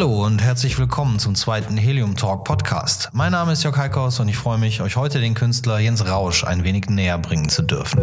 [0.00, 3.10] Hallo und herzlich willkommen zum zweiten Helium Talk Podcast.
[3.12, 6.42] Mein Name ist Jörg Heikos und ich freue mich, euch heute den Künstler Jens Rausch
[6.42, 8.00] ein wenig näher bringen zu dürfen.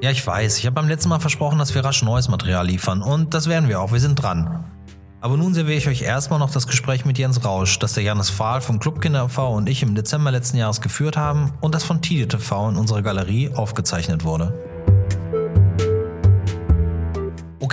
[0.00, 3.02] Ja, ich weiß, ich habe beim letzten Mal versprochen, dass wir rasch neues Material liefern
[3.02, 4.64] und das werden wir auch, wir sind dran.
[5.20, 8.30] Aber nun serviere ich euch erstmal noch das Gespräch mit Jens Rausch, das der Janis
[8.30, 9.56] Fahl vom Clubkinder e.V.
[9.56, 13.02] und ich im Dezember letzten Jahres geführt haben und das von Tide TV in unserer
[13.02, 14.54] Galerie aufgezeichnet wurde.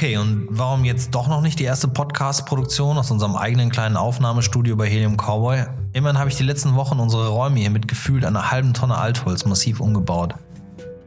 [0.02, 4.75] Okay, und warum jetzt doch noch nicht die erste Podcast-Produktion aus unserem eigenen kleinen Aufnahmestudio
[4.75, 5.66] bei Helium Cowboy?
[5.94, 9.45] Immerhin habe ich die letzten Wochen unsere Räume hier mit gefühlt einer halben Tonne Altholz
[9.45, 10.33] massiv umgebaut.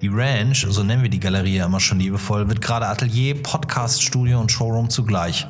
[0.00, 4.52] Die Ranch, so nennen wir die Galerie immer schon liebevoll, wird gerade Atelier, Podcast-Studio und
[4.52, 5.44] Showroom zugleich.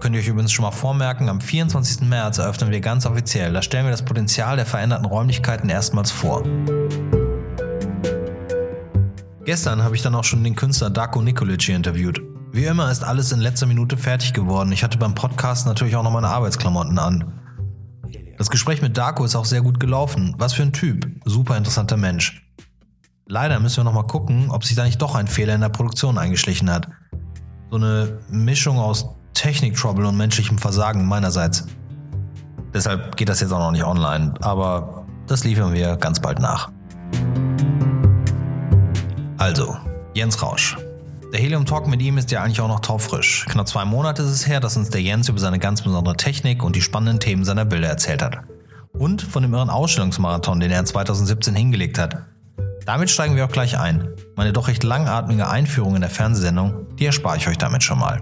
[0.00, 2.08] Könnt ihr euch übrigens schon mal vormerken, am 24.
[2.08, 3.52] März eröffnen wir ganz offiziell.
[3.52, 6.42] Da stellen wir das Potenzial der veränderten Räumlichkeiten erstmals vor.
[9.44, 12.31] Gestern habe ich dann auch schon den Künstler Darko Nikolic interviewt.
[12.52, 14.72] Wie immer ist alles in letzter Minute fertig geworden.
[14.72, 17.32] Ich hatte beim Podcast natürlich auch noch meine Arbeitsklamotten an.
[18.36, 20.34] Das Gespräch mit Darko ist auch sehr gut gelaufen.
[20.36, 21.08] Was für ein Typ.
[21.24, 22.46] Super interessanter Mensch.
[23.26, 25.70] Leider müssen wir noch mal gucken, ob sich da nicht doch ein Fehler in der
[25.70, 26.88] Produktion eingeschlichen hat.
[27.70, 31.64] So eine Mischung aus Technik-Trouble und menschlichem Versagen meinerseits.
[32.74, 36.70] Deshalb geht das jetzt auch noch nicht online, aber das liefern wir ganz bald nach.
[39.38, 39.74] Also,
[40.12, 40.76] Jens Rausch.
[41.32, 43.46] Der Helium Talk mit ihm ist ja eigentlich auch noch taufrisch.
[43.48, 46.62] Knapp zwei Monate ist es her, dass uns der Jens über seine ganz besondere Technik
[46.62, 48.40] und die spannenden Themen seiner Bilder erzählt hat.
[48.92, 52.18] Und von dem irren Ausstellungsmarathon, den er 2017 hingelegt hat.
[52.84, 54.08] Damit steigen wir auch gleich ein.
[54.36, 58.20] Meine doch recht langatmige Einführung in der Fernsehsendung, die erspare ich euch damit schon mal.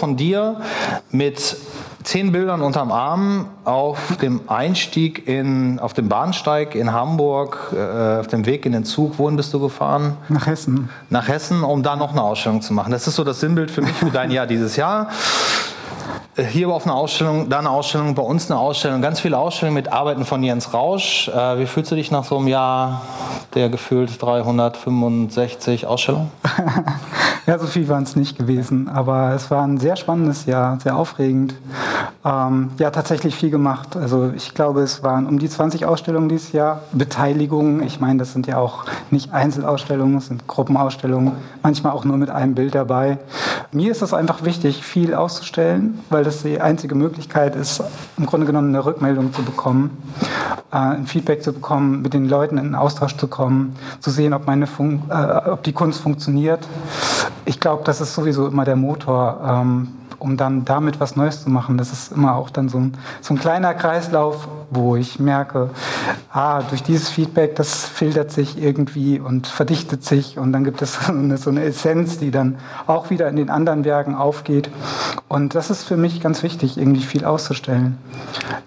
[0.00, 0.56] Von dir
[1.10, 1.56] mit
[2.02, 8.26] zehn Bildern unterm Arm auf dem Einstieg in, auf dem Bahnsteig in Hamburg, äh, auf
[8.26, 9.18] dem Weg in den Zug.
[9.18, 10.16] Wohin bist du gefahren?
[10.30, 10.88] Nach Hessen.
[11.10, 12.90] Nach Hessen, um da noch eine Ausstellung zu machen.
[12.92, 15.10] Das ist so das Sinnbild für mich für dein Jahr dieses Jahr.
[16.40, 19.74] Äh, hier auf einer Ausstellung, da eine Ausstellung, bei uns eine Ausstellung, ganz viele Ausstellungen
[19.74, 21.28] mit Arbeiten von Jens Rausch.
[21.28, 23.02] Äh, wie fühlst du dich nach so einem Jahr
[23.54, 26.30] der gefühlt 365 Ausstellungen?
[27.46, 30.96] ja, so viel waren es nicht gewesen, aber es war ein sehr spannendes Jahr, sehr
[30.96, 31.54] aufregend.
[32.22, 33.96] Ähm, ja, tatsächlich viel gemacht.
[33.96, 36.82] Also ich glaube, es waren um die 20 Ausstellungen dieses Jahr.
[36.92, 42.18] Beteiligungen, ich meine, das sind ja auch nicht Einzelausstellungen, es sind Gruppenausstellungen, manchmal auch nur
[42.18, 43.18] mit einem Bild dabei.
[43.72, 47.82] Mir ist es einfach wichtig, viel auszustellen, weil das die einzige Möglichkeit ist,
[48.16, 50.02] im Grunde genommen eine Rückmeldung zu bekommen,
[50.72, 54.46] äh, ein Feedback zu bekommen, mit den Leuten in Austausch zu kommen, zu sehen, ob,
[54.46, 56.66] meine Fun äh, ob die Kunst funktioniert.
[57.44, 59.40] Ich glaube, das ist sowieso immer der Motor.
[59.44, 59.88] Ähm,
[60.20, 61.78] um dann damit was Neues zu machen.
[61.78, 65.70] Das ist immer auch dann so ein, so ein kleiner Kreislauf, wo ich merke,
[66.32, 70.94] ah, durch dieses Feedback, das filtert sich irgendwie und verdichtet sich und dann gibt es
[71.06, 74.70] so eine, so eine Essenz, die dann auch wieder in den anderen Werken aufgeht.
[75.28, 77.98] Und das ist für mich ganz wichtig, irgendwie viel auszustellen.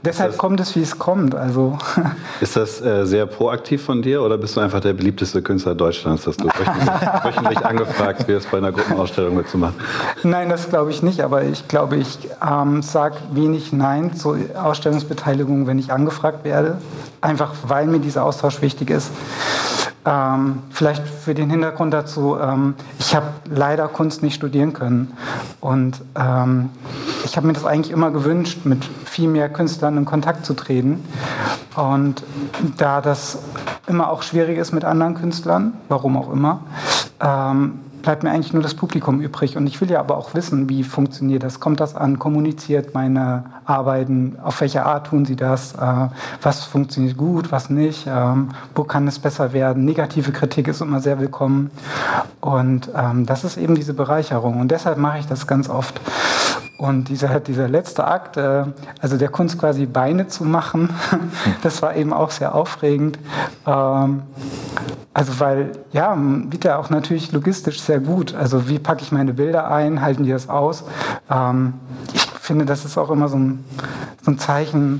[0.03, 1.35] Deshalb kommt es, wie es kommt.
[1.35, 1.77] Also.
[2.41, 6.23] Ist das äh, sehr proaktiv von dir oder bist du einfach der beliebteste Künstler Deutschlands,
[6.23, 6.89] dass du wöchentlich,
[7.23, 9.75] wöchentlich angefragt wirst, bei einer Gruppenausstellung mitzumachen?
[10.23, 15.67] Nein, das glaube ich nicht, aber ich glaube, ich ähm, sage wenig Nein zur Ausstellungsbeteiligung,
[15.67, 16.77] wenn ich angefragt werde,
[17.21, 19.11] einfach weil mir dieser Austausch wichtig ist.
[20.05, 25.13] Ähm, vielleicht für den Hintergrund dazu, ähm, ich habe leider Kunst nicht studieren können.
[25.61, 26.69] Und ähm,
[27.23, 31.05] ich habe mir das eigentlich immer gewünscht, mit viel mehr Künstlern in Kontakt zu treten.
[31.75, 32.23] Und
[32.77, 33.39] da das
[33.87, 36.61] immer auch schwierig ist mit anderen Künstlern, warum auch immer,
[37.21, 39.57] ähm, bleibt mir eigentlich nur das Publikum übrig.
[39.57, 41.59] Und ich will ja aber auch wissen, wie funktioniert das?
[41.59, 42.19] Kommt das an?
[42.19, 44.37] Kommuniziert meine Arbeiten?
[44.43, 45.73] Auf welche Art tun sie das?
[45.73, 46.09] Äh,
[46.41, 48.05] was funktioniert gut, was nicht?
[48.07, 49.85] Ähm, wo kann es besser werden?
[49.85, 51.71] Negative Kritik ist immer sehr willkommen.
[52.41, 54.59] Und ähm, das ist eben diese Bereicherung.
[54.59, 55.99] Und deshalb mache ich das ganz oft.
[56.83, 58.65] Und dieser, dieser letzte Akt, äh,
[58.99, 60.89] also der Kunst quasi Beine zu machen,
[61.63, 63.17] das war eben auch sehr aufregend.
[63.65, 64.23] Ähm,
[65.13, 68.35] also weil, ja, wird ja auch natürlich logistisch sehr gut.
[68.35, 70.83] Also wie packe ich meine Bilder ein, halten die das aus?
[71.31, 71.75] Ähm,
[72.11, 73.63] ich finde, das ist auch immer so ein,
[74.21, 74.99] so ein Zeichen.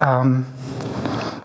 [0.00, 0.46] Ähm,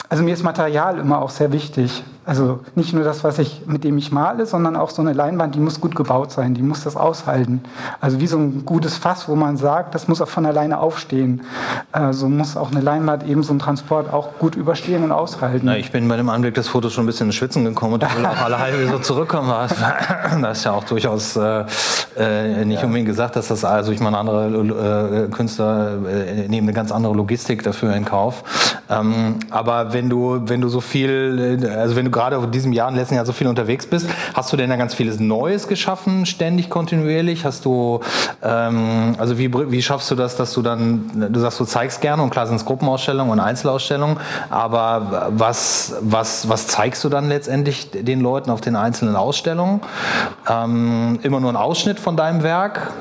[0.08, 2.04] also mir ist Material immer auch sehr wichtig.
[2.30, 5.56] Also nicht nur das, was ich, mit dem ich male, sondern auch so eine Leinwand,
[5.56, 7.64] die muss gut gebaut sein, die muss das aushalten.
[8.02, 11.42] Also wie so ein gutes Fass, wo man sagt, das muss auch von alleine aufstehen.
[11.92, 15.66] So also muss auch eine Leinwand eben so einen Transport auch gut überstehen und aushalten.
[15.66, 18.02] Na, ich bin bei dem Anblick des Fotos schon ein bisschen ins Schwitzen gekommen und
[18.04, 19.50] will auch alle halbe so zurückkommen.
[19.50, 21.64] Das ist ja auch durchaus äh,
[22.16, 22.86] äh, nicht ja.
[22.86, 27.14] unbedingt gesagt, dass das, also ich meine, andere äh, Künstler äh, nehmen eine ganz andere
[27.14, 28.44] Logistik dafür in Kauf.
[28.88, 32.92] Ähm, aber wenn du, wenn du so viel, also wenn du gerade in diesem Jahr,
[32.92, 36.26] den letzten Jahr so viel unterwegs bist, hast du denn da ganz vieles Neues geschaffen,
[36.26, 37.46] ständig, kontinuierlich?
[37.46, 38.02] Hast du,
[38.44, 42.22] ähm, also wie, wie schaffst du das, dass du dann, du sagst, du zeigst gerne
[42.22, 44.18] und klar sind es Gruppenausstellungen und Einzelausstellungen,
[44.50, 49.80] aber was, was, was zeigst du dann letztendlich den Leuten auf den einzelnen Ausstellungen?
[50.50, 52.92] Ähm, immer nur ein Ausschnitt von deinem Werk?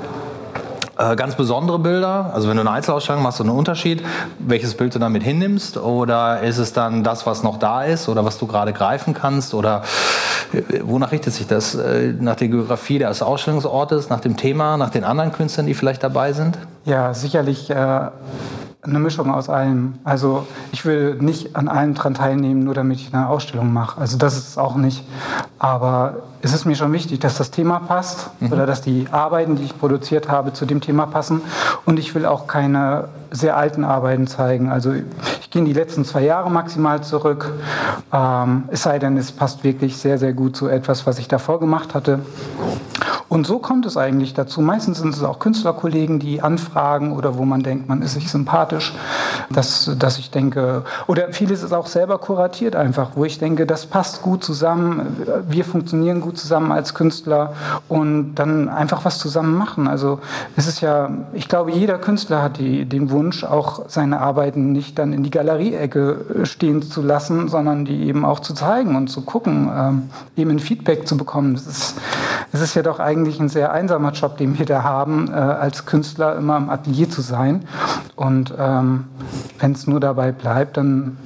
[0.99, 2.33] Äh, ganz besondere Bilder?
[2.35, 4.03] Also wenn du eine Einzelausstellung machst, du einen Unterschied,
[4.41, 5.77] welches Bild du damit hinnimmst?
[5.77, 9.55] Oder ist es dann das, was noch da ist oder was du gerade greifen kannst?
[9.55, 9.83] Oder
[10.53, 11.77] äh, wonach richtet sich das?
[11.77, 16.03] Äh, nach der Geografie des Ausstellungsortes, nach dem Thema, nach den anderen Künstlern, die vielleicht
[16.03, 16.59] dabei sind?
[16.85, 17.71] Ja, sicherlich.
[17.71, 18.09] Äh
[18.89, 19.95] eine Mischung aus allem.
[20.05, 24.01] Also ich will nicht an allem dran teilnehmen, nur damit ich eine Ausstellung mache.
[24.01, 25.05] Also das ist es auch nicht.
[25.59, 28.53] Aber es ist mir schon wichtig, dass das Thema passt mhm.
[28.53, 31.43] oder dass die Arbeiten, die ich produziert habe, zu dem Thema passen.
[31.85, 34.71] Und ich will auch keine sehr alten Arbeiten zeigen.
[34.71, 34.93] Also
[35.41, 37.53] ich gehe in die letzten zwei Jahre maximal zurück.
[38.13, 41.61] Ähm, es sei denn, es passt wirklich sehr, sehr gut zu etwas, was ich davor
[41.61, 42.21] gemacht hatte.
[43.29, 44.63] Und so kommt es eigentlich dazu.
[44.63, 48.95] Meistens sind es auch Künstlerkollegen, die anfragen oder wo man denkt, man ist sich sympathisch,
[49.51, 53.87] dass, dass ich denke, oder vieles ist auch selber kuratiert einfach, wo ich denke, das
[53.87, 55.17] passt gut zusammen,
[55.49, 57.55] wir funktionieren gut zusammen als Künstler
[57.89, 59.89] und dann einfach was zusammen machen.
[59.89, 60.21] Also
[60.57, 64.99] es ist ja, ich glaube, jeder Künstler hat die, den Wunsch, auch seine Arbeiten nicht
[64.99, 69.23] dann in die Galerieecke stehen zu lassen, sondern die eben auch zu zeigen und zu
[69.23, 71.55] gucken, ähm, eben ein Feedback zu bekommen.
[71.55, 71.97] Das ist,
[72.53, 75.87] es ist ja doch eigentlich ein sehr einsamer Job, den wir da haben, äh, als
[75.87, 77.65] Künstler immer im Atelier zu sein.
[78.17, 79.05] Und ähm,
[79.59, 81.17] wenn es nur dabei bleibt, dann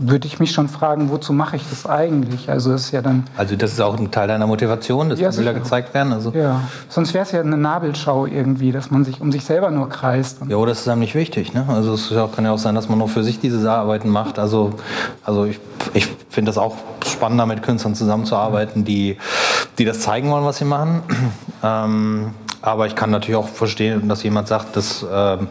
[0.00, 2.48] würde ich mich schon fragen, wozu mache ich das eigentlich?
[2.48, 3.24] Also das ist ja dann.
[3.36, 6.12] Also das ist auch ein Teil deiner Motivation, dass ja, Bilder gezeigt werden.
[6.12, 9.70] Also ja, sonst wäre es ja eine Nabelschau irgendwie, dass man sich um sich selber
[9.70, 10.38] nur kreist.
[10.48, 11.52] Ja, oder das ist einem nicht wichtig.
[11.52, 11.64] Ne?
[11.68, 14.38] Also es kann ja auch sein, dass man nur für sich diese Arbeiten macht.
[14.38, 14.74] Also,
[15.24, 15.58] also ich,
[15.94, 19.16] ich finde das auch spannender, mit Künstlern zusammenzuarbeiten, die,
[19.78, 21.02] die das zeigen wollen, was sie machen.
[21.60, 25.48] Ähm, aber ich kann natürlich auch verstehen, dass jemand sagt, dass ähm,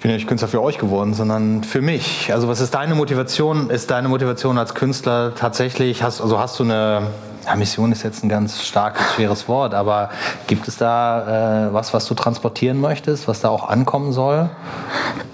[0.00, 2.32] ich bin ja nicht Künstler für euch geworden, sondern für mich.
[2.32, 3.68] Also was ist deine Motivation?
[3.68, 7.08] Ist deine Motivation als Künstler tatsächlich, hast, also hast du eine,
[7.46, 10.10] ja, Mission ist jetzt ein ganz starkes, schweres Wort, aber
[10.46, 14.50] gibt es da äh, was, was du transportieren möchtest, was da auch ankommen soll?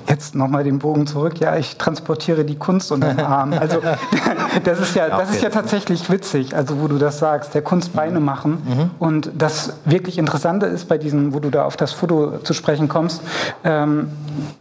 [0.08, 1.40] Jetzt nochmal den Bogen zurück.
[1.40, 3.52] Ja, ich transportiere die Kunst unter den Arm.
[3.52, 3.80] Also
[4.64, 7.92] das ist ja, das ist ja tatsächlich witzig, also wo du das sagst, der Kunst
[7.92, 8.62] Beine machen.
[8.64, 8.90] Mhm.
[9.00, 12.88] Und das wirklich Interessante ist bei diesem, wo du da auf das Foto zu sprechen
[12.88, 13.20] kommst,
[13.64, 14.10] ähm,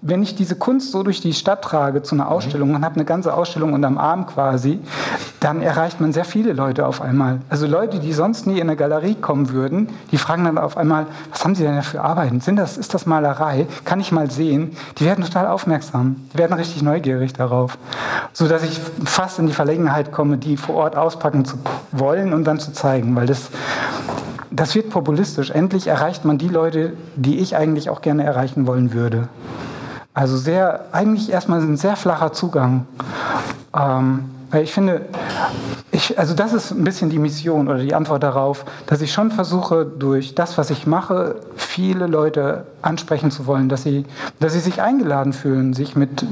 [0.02, 2.76] wenn ich diese Kunst so durch die Stadt trage zu einer Ausstellung mhm.
[2.78, 4.80] und habe eine ganze Ausstellung unterm Arm quasi,
[5.40, 7.35] dann erreicht man sehr viele Leute auf einmal.
[7.50, 11.08] Also Leute, die sonst nie in eine Galerie kommen würden, die fragen dann auf einmal,
[11.32, 12.42] was haben Sie denn für Arbeiten?
[12.42, 13.68] Sind das, ist das Malerei?
[13.84, 14.76] Kann ich mal sehen?
[14.98, 16.16] Die werden total aufmerksam.
[16.34, 17.78] Die werden richtig neugierig darauf.
[18.34, 21.58] So dass ich fast in die Verlegenheit komme, die vor Ort auspacken zu
[21.92, 23.50] wollen und dann zu zeigen, weil das,
[24.52, 25.52] das wird populistisch.
[25.52, 29.28] Endlich erreicht man die Leute, die ich eigentlich auch gerne erreichen wollen würde.
[30.14, 32.88] Also sehr, eigentlich erstmal ein sehr flacher Zugang.
[33.78, 35.02] Ähm, weil ich finde,
[35.96, 39.32] ich, also das ist ein bisschen die Mission oder die Antwort darauf, dass ich schon
[39.32, 44.06] versuche, durch das, was ich mache, viele Leute ansprechen zu wollen, dass sie,
[44.40, 46.26] dass sie sich eingeladen fühlen, sich mit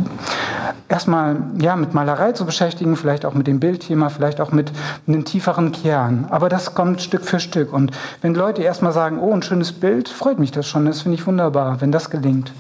[0.94, 4.72] erstmal ja, mit Malerei zu beschäftigen, vielleicht auch mit dem Bildthema, vielleicht auch mit
[5.08, 6.28] einem tieferen Kern.
[6.30, 7.74] Aber das kommt Stück für Stück.
[7.74, 11.16] Und wenn Leute erstmal sagen, oh, ein schönes Bild, freut mich das schon, das finde
[11.18, 12.52] ich wunderbar, wenn das gelingt.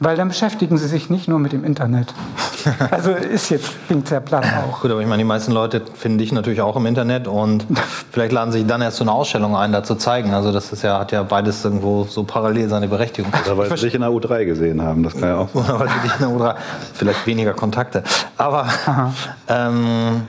[0.00, 2.12] Weil dann beschäftigen sie sich nicht nur mit dem Internet.
[2.90, 4.82] Also ist jetzt, klingt sehr platt auch.
[4.82, 7.66] Gut, aber ich meine, die meisten Leute finden dich natürlich auch im Internet und
[8.12, 10.32] vielleicht laden sich dann erst zu einer Ausstellung ein, da zu zeigen.
[10.32, 13.32] Also das ist ja, hat ja beides irgendwo so parallel seine Berechtigung.
[13.44, 15.64] Oder weil sie dich in der U3 gesehen haben, das kann ja auch sein.
[15.64, 16.54] Oder weil sie dich in der U3,
[16.94, 18.02] vielleicht weniger Kontakte.
[18.38, 18.66] Aber
[19.48, 20.22] ähm,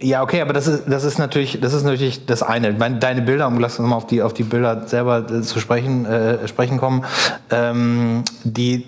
[0.00, 2.72] ja, okay, aber das ist, das ist natürlich, das ist natürlich das eine.
[2.72, 5.60] Meine, deine Bilder, um lass uns mal auf die, auf die Bilder selber äh, zu
[5.60, 7.04] sprechen, äh, sprechen kommen,
[7.50, 8.86] ähm, die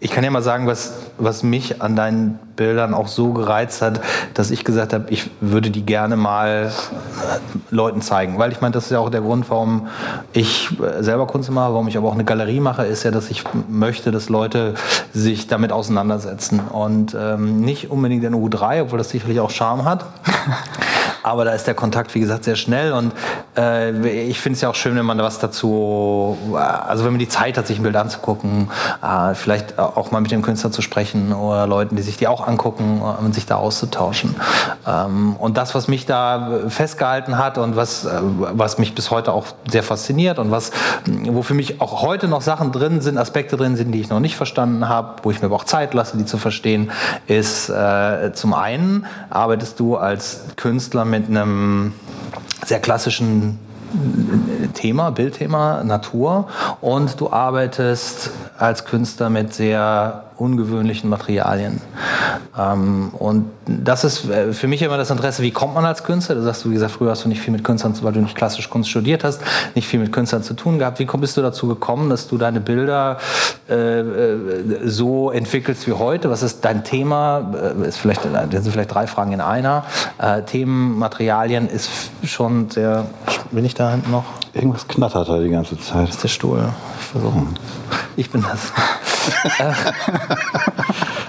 [0.00, 4.00] ich kann ja mal sagen, was, was mich an deinen Bildern auch so gereizt hat,
[4.34, 8.38] dass ich gesagt habe, ich würde die gerne mal äh, Leuten zeigen.
[8.38, 9.88] Weil ich meine, das ist ja auch der Grund, warum
[10.32, 13.30] ich äh, selber Kunst mache, warum ich aber auch eine Galerie mache, ist ja, dass
[13.30, 14.74] ich möchte, dass Leute
[15.12, 16.60] sich damit auseinandersetzen.
[16.60, 20.04] Und ähm, nicht unbedingt in U3, obwohl das sicherlich auch Charme hat.
[20.22, 21.07] ハハハ。
[21.28, 22.92] Aber da ist der Kontakt, wie gesagt, sehr schnell.
[22.92, 23.12] Und
[23.54, 23.90] äh,
[24.22, 27.58] ich finde es ja auch schön, wenn man was dazu, also wenn man die Zeit
[27.58, 28.70] hat, sich ein Bild anzugucken,
[29.02, 32.46] äh, vielleicht auch mal mit dem Künstler zu sprechen oder Leuten, die sich die auch
[32.48, 34.36] angucken äh, und sich da auszutauschen.
[34.86, 39.34] Ähm, und das, was mich da festgehalten hat und was, äh, was mich bis heute
[39.34, 40.70] auch sehr fasziniert und was,
[41.04, 44.20] wo für mich auch heute noch Sachen drin sind, Aspekte drin sind, die ich noch
[44.20, 46.90] nicht verstanden habe, wo ich mir aber auch Zeit lasse, die zu verstehen,
[47.26, 51.92] ist äh, zum einen arbeitest du als Künstler mit mit einem
[52.64, 53.58] sehr klassischen
[54.74, 56.48] Thema, Bildthema, Natur
[56.80, 61.80] und du arbeitest als Künstler mit sehr ungewöhnlichen Materialien.
[62.58, 66.34] Ähm, und das ist äh, für mich immer das Interesse, wie kommt man als Künstler?
[66.34, 68.68] Du sagst, wie gesagt, früher hast du nicht viel mit Künstlern, weil du nicht klassisch
[68.68, 69.40] Kunst studiert hast,
[69.74, 70.98] nicht viel mit Künstlern zu tun gehabt.
[70.98, 73.18] Wie bist du dazu gekommen, dass du deine Bilder
[73.68, 76.30] äh, äh so entwickelst wie heute?
[76.30, 77.52] Was ist dein Thema?
[77.82, 79.84] Äh, ist vielleicht, das sind vielleicht drei Fragen in einer.
[80.18, 81.90] Äh, Themen, Materialien ist
[82.24, 83.06] schon sehr.
[83.50, 84.24] Bin ich da hinten noch?
[84.52, 86.08] Irgendwas knattert da die ganze Zeit.
[86.08, 86.68] Das ist der Stuhl.
[87.00, 87.42] Ich versuche.
[88.16, 88.72] Ich bin das.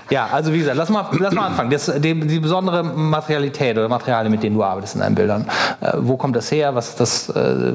[0.10, 1.70] ja, also wie gesagt, lass mal, lass mal anfangen.
[1.70, 5.46] Das, die, die, besondere Materialität oder Materialien, mit denen du arbeitest in deinen Bildern.
[5.82, 6.74] Äh, wo kommt das her?
[6.76, 7.74] Was ist das, äh,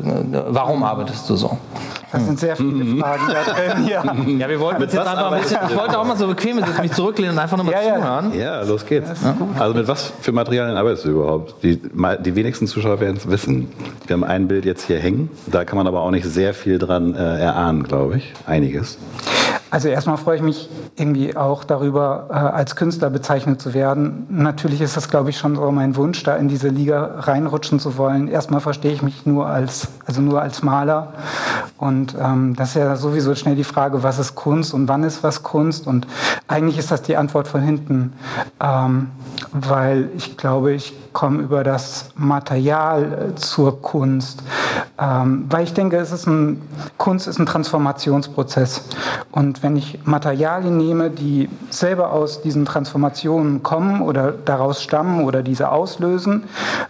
[0.48, 1.58] warum arbeitest du so?
[2.14, 3.00] Das sind sehr viele mhm.
[3.00, 3.86] Fragen da drin.
[3.88, 4.04] Ja,
[4.38, 6.92] ja wir wollten jetzt einfach ein bisschen, ich wollte auch mal so bequem sitzen, mich
[6.92, 8.34] zurücklehnen und einfach nur mal ja, zuhören.
[8.38, 9.10] Ja, los geht's.
[9.58, 11.56] Also mit was für Materialien arbeitest du überhaupt?
[11.62, 13.68] Die, die wenigsten Zuschauer werden es wissen.
[14.06, 15.28] Wir haben ein Bild jetzt hier hängen.
[15.46, 18.32] Da kann man aber auch nicht sehr viel dran äh, erahnen, glaube ich.
[18.46, 18.98] Einiges.
[19.74, 24.24] Also erstmal freue ich mich irgendwie auch darüber, äh, als Künstler bezeichnet zu werden.
[24.30, 27.98] Natürlich ist das, glaube ich, schon so mein Wunsch, da in diese Liga reinrutschen zu
[27.98, 28.28] wollen.
[28.28, 31.14] Erstmal verstehe ich mich nur als, also nur als Maler.
[31.76, 35.24] Und ähm, das ist ja sowieso schnell die Frage, was ist Kunst und wann ist
[35.24, 35.88] was Kunst?
[35.88, 36.06] Und
[36.46, 38.12] eigentlich ist das die Antwort von hinten,
[38.60, 39.08] ähm,
[39.50, 44.44] weil ich glaube, ich komme über das Material äh, zur Kunst.
[44.98, 46.62] Ähm, weil ich denke, es ist ein,
[46.98, 48.84] Kunst ist ein Transformationsprozess.
[49.32, 55.42] Und wenn ich Materialien nehme, die selber aus diesen Transformationen kommen oder daraus stammen oder
[55.42, 56.44] diese auslösen,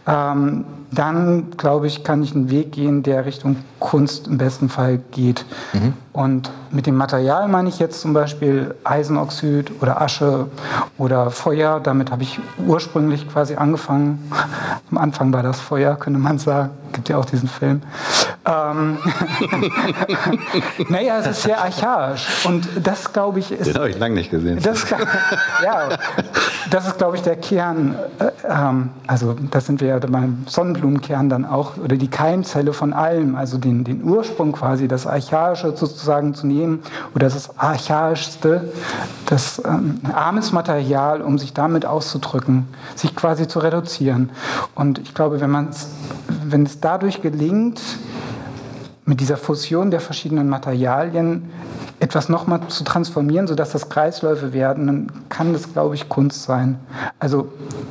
[0.08, 4.98] ähm, dann glaube ich, kann ich einen Weg gehen, der Richtung Kunst im besten Fall
[5.10, 5.44] geht.
[5.72, 5.94] Mhm.
[6.12, 10.46] Und mit dem Material meine ich jetzt zum Beispiel Eisenoxid oder Asche
[10.96, 11.80] oder Feuer.
[11.80, 14.30] Damit habe ich ursprünglich quasi angefangen.
[14.90, 16.70] Am Anfang war das Feuer, könnte man sagen.
[16.92, 17.82] Gibt ja auch diesen Film.
[18.46, 18.98] Ähm
[20.88, 22.26] naja, es ist sehr archaisch.
[22.44, 23.66] Und das, glaube ich, ist.
[23.66, 24.60] Den habe ich lange nicht gesehen.
[24.62, 24.86] Das,
[25.64, 25.88] ja,
[26.74, 27.94] das ist, glaube ich, der Kern.
[28.18, 32.92] Äh, ähm, also, das sind wir ja beim Sonnenblumenkern dann auch, oder die Keimzelle von
[32.92, 36.82] allem, also den, den Ursprung quasi, das Archaische sozusagen zu nehmen,
[37.14, 38.72] oder das Archaischste,
[39.26, 42.66] das ähm, armes Material, um sich damit auszudrücken,
[42.96, 44.30] sich quasi zu reduzieren.
[44.74, 45.54] Und ich glaube, wenn
[46.44, 47.80] wenn es dadurch gelingt,
[49.04, 51.50] mit dieser Fusion der verschiedenen Materialien
[52.00, 56.78] etwas nochmal zu transformieren, sodass das Kreisläufe werden, dann kann das, glaube ich, Kunst sein.
[57.18, 57.48] Also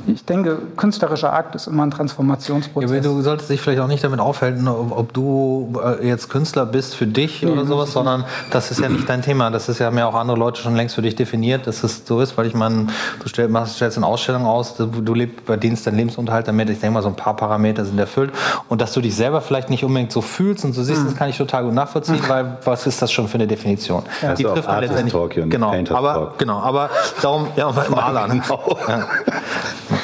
[0.08, 2.92] ich denke, künstlerischer Akt ist immer ein Transformationsprozess.
[2.92, 6.66] Ja, du solltest dich vielleicht auch nicht damit aufhalten, ob, ob du äh, jetzt Künstler
[6.66, 9.50] bist für dich nee, oder sowas, sondern das ist ja nicht dein Thema.
[9.52, 12.20] Das ist ja mehr auch andere Leute schon längst für dich definiert, dass es so
[12.20, 12.88] ist, weil ich meine,
[13.22, 16.70] du stell, machst, stellst eine Ausstellung aus, du, du lebst, verdienst deinen Lebensunterhalt damit.
[16.70, 18.32] Ich denke mal, so ein paar Parameter sind erfüllt.
[18.68, 21.06] Und dass du dich selber vielleicht nicht unbedingt so fühlst und so siehst, mhm.
[21.06, 23.93] das kann ich total gut nachvollziehen, weil was ist das schon für eine Definition?
[24.22, 24.34] Ja.
[24.34, 25.50] Die trifft man letztendlich.
[25.50, 26.90] Genau, aber, genau, aber
[27.22, 28.42] darum, ja, Malern.
[28.42, 28.78] Genau.
[28.88, 29.08] Ja.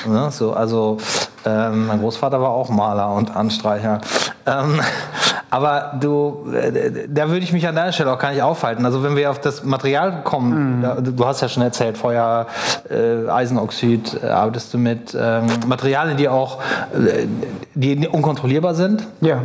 [0.07, 0.97] Ja, so, also
[1.45, 4.01] ähm, mein Großvater war auch Maler und Anstreicher.
[4.49, 4.81] Ähm,
[5.49, 8.85] aber du, äh, da würde ich mich an deiner Stelle auch gar nicht aufhalten.
[8.85, 10.81] Also wenn wir auf das Material kommen, mm.
[10.81, 12.47] da, du hast ja schon erzählt, Feuer,
[12.89, 16.59] äh, Eisenoxid, äh, arbeitest du mit ähm, Materialien, die auch
[16.93, 17.27] äh,
[17.75, 19.05] die unkontrollierbar sind?
[19.21, 19.43] Ja.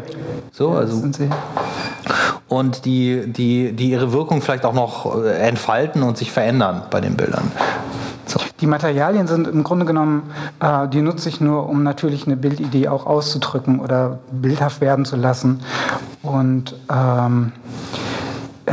[0.53, 0.97] So, ja, also.
[0.97, 1.29] Sind sie
[2.49, 7.01] und die, die, die ihre Wirkung vielleicht auch noch äh, entfalten und sich verändern bei
[7.01, 7.51] den Bildern.
[8.27, 8.41] So.
[8.61, 12.89] Die Materialien sind im Grunde genommen, äh, die nutze ich nur, um natürlich eine Bildidee
[12.89, 15.61] auch auszudrücken oder bildhaft werden zu lassen.
[16.23, 17.53] Und ähm,
[18.67, 18.73] äh,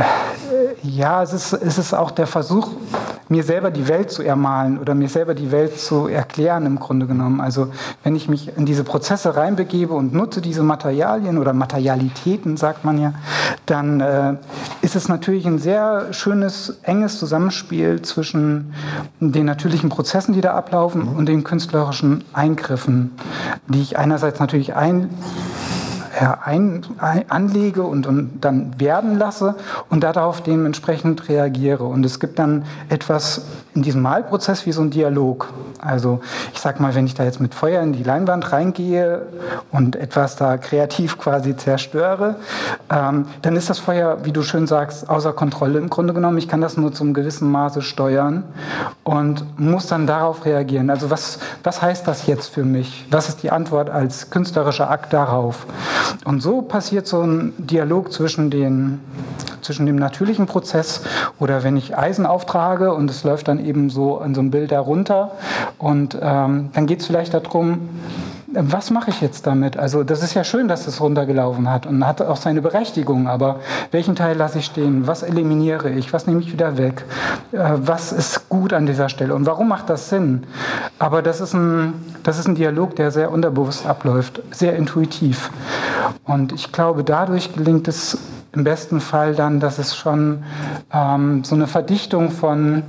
[0.82, 2.70] ja, es ist, es ist auch der Versuch,
[3.32, 7.06] mir selber die Welt zu ermalen oder mir selber die Welt zu erklären im Grunde
[7.06, 7.40] genommen.
[7.40, 7.68] Also
[8.04, 13.00] wenn ich mich in diese Prozesse reinbegebe und nutze diese Materialien oder Materialitäten, sagt man
[13.00, 13.14] ja,
[13.64, 14.34] dann äh,
[14.82, 18.74] ist es natürlich ein sehr schönes, enges Zusammenspiel zwischen
[19.18, 23.12] den natürlichen Prozessen, die da ablaufen, und den künstlerischen Eingriffen,
[23.66, 25.08] die ich einerseits natürlich ein
[26.20, 29.54] ja, ein, ein, anlege und, und dann werden lasse
[29.88, 31.84] und darauf dementsprechend reagiere.
[31.84, 33.42] Und es gibt dann etwas
[33.74, 35.48] in diesem Malprozess wie so ein Dialog.
[35.80, 36.20] Also
[36.52, 39.22] ich sag mal, wenn ich da jetzt mit Feuer in die Leinwand reingehe
[39.70, 42.36] und etwas da kreativ quasi zerstöre,
[42.90, 46.38] ähm, dann ist das Feuer, wie du schön sagst, außer Kontrolle im Grunde genommen.
[46.38, 48.44] Ich kann das nur zum gewissen Maße steuern
[49.02, 50.90] und muss dann darauf reagieren.
[50.90, 53.06] Also was, was heißt das jetzt für mich?
[53.10, 55.66] Was ist die Antwort als künstlerischer Akt darauf?
[56.24, 59.00] Und so passiert so ein Dialog zwischen, den,
[59.60, 61.02] zwischen dem natürlichen Prozess
[61.38, 64.72] oder wenn ich Eisen auftrage und es läuft dann eben so an so einem Bild
[64.72, 65.32] herunter
[65.78, 67.88] und ähm, dann geht es vielleicht darum,
[68.54, 69.76] was mache ich jetzt damit?
[69.76, 73.60] Also das ist ja schön, dass es runtergelaufen hat und hat auch seine Berechtigung, aber
[73.90, 75.06] welchen Teil lasse ich stehen?
[75.06, 76.12] Was eliminiere ich?
[76.12, 77.04] Was nehme ich wieder weg?
[77.52, 80.44] Äh, was ist gut an dieser Stelle und warum macht das Sinn?
[80.98, 85.50] Aber das ist ein, das ist ein Dialog, der sehr unterbewusst abläuft, sehr intuitiv.
[86.24, 88.18] Und ich glaube, dadurch gelingt es
[88.54, 90.44] im besten Fall dann, dass es schon
[90.92, 92.82] ähm, so eine Verdichtung von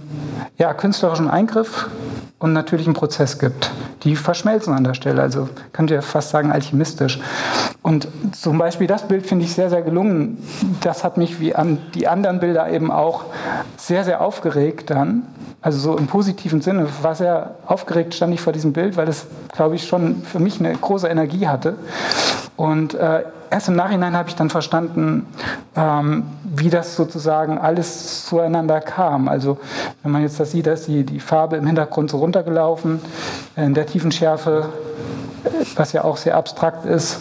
[0.58, 1.90] ja, künstlerischem Eingriff
[2.40, 3.72] und natürlichem Prozess gibt.
[4.04, 7.22] Die verschmelzen an der Stelle, also könnt ihr fast sagen alchemistisch.
[7.82, 10.38] Und zum Beispiel das Bild finde ich sehr, sehr gelungen.
[10.82, 13.26] Das hat mich wie an die anderen Bilder eben auch
[13.78, 15.24] sehr, sehr aufgeregt dann.
[15.62, 19.28] Also so im positiven Sinne war sehr aufgeregt, stand ich vor diesem Bild, weil es,
[19.54, 21.78] glaube ich, schon für mich eine große Energie hatte.
[22.56, 25.28] Und äh, erst im Nachhinein habe ich dann verstanden,
[25.76, 29.28] ähm, wie das sozusagen alles zueinander kam.
[29.28, 29.58] Also
[30.02, 33.00] wenn man jetzt das sieht, dass die, die Farbe im Hintergrund so runtergelaufen,
[33.56, 34.70] in der tiefen Schärfe
[35.76, 37.20] was ja auch sehr abstrakt ist,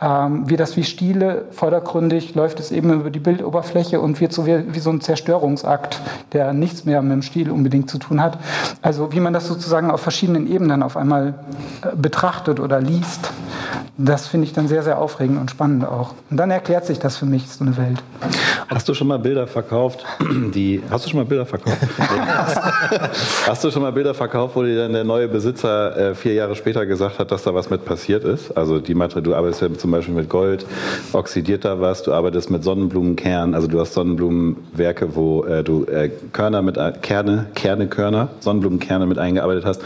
[0.00, 4.46] ähm, wie das wie Stile, vordergründig läuft es eben über die Bildoberfläche und wird so
[4.46, 6.00] wie, wie, so ein Zerstörungsakt,
[6.32, 8.38] der nichts mehr mit dem Stil unbedingt zu tun hat.
[8.82, 11.34] Also wie man das sozusagen auf verschiedenen Ebenen auf einmal
[11.82, 13.30] äh, betrachtet oder liest,
[13.96, 16.14] das finde ich dann sehr, sehr aufregend und spannend auch.
[16.28, 18.02] Und dann erklärt sich das für mich, so eine Welt.
[18.68, 20.04] Hast du schon mal Bilder verkauft,
[20.54, 21.78] die, hast du schon mal Bilder verkauft?
[23.46, 26.56] hast du schon mal Bilder verkauft, wo dir dann der neue Besitzer äh, vier Jahre
[26.56, 28.56] später gesagt hat, dass da was mit passiert ist?
[28.56, 30.66] Also die Materie, du arbeitest ja zum Beispiel mit Gold,
[31.12, 36.10] oxidiert da was, du arbeitest mit Sonnenblumenkernen, also du hast Sonnenblumenwerke, wo äh, du äh,
[36.32, 39.82] Körner mit, Kerne, Kerne, Körner, Sonnenblumenkerne mit eingearbeitet hast.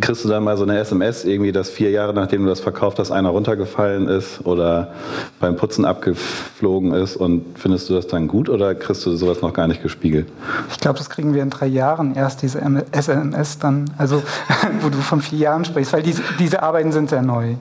[0.00, 2.98] Kriegst du dann mal so eine SMS irgendwie, dass vier Jahre nachdem du das verkauft
[2.98, 4.92] hast, einer runtergefallen ist oder
[5.40, 9.52] beim Putzen abgeflogen ist und findest du das dann gut oder kriegst du sowas noch
[9.52, 10.28] gar nicht gespiegelt?
[10.70, 12.60] Ich glaube, das kriegen wir in drei Jahren erst, diese
[12.92, 14.22] SMS dann, also
[14.80, 17.54] wo du von vier Jahren sprichst, weil diese, diese Arbeiten sind sehr neu.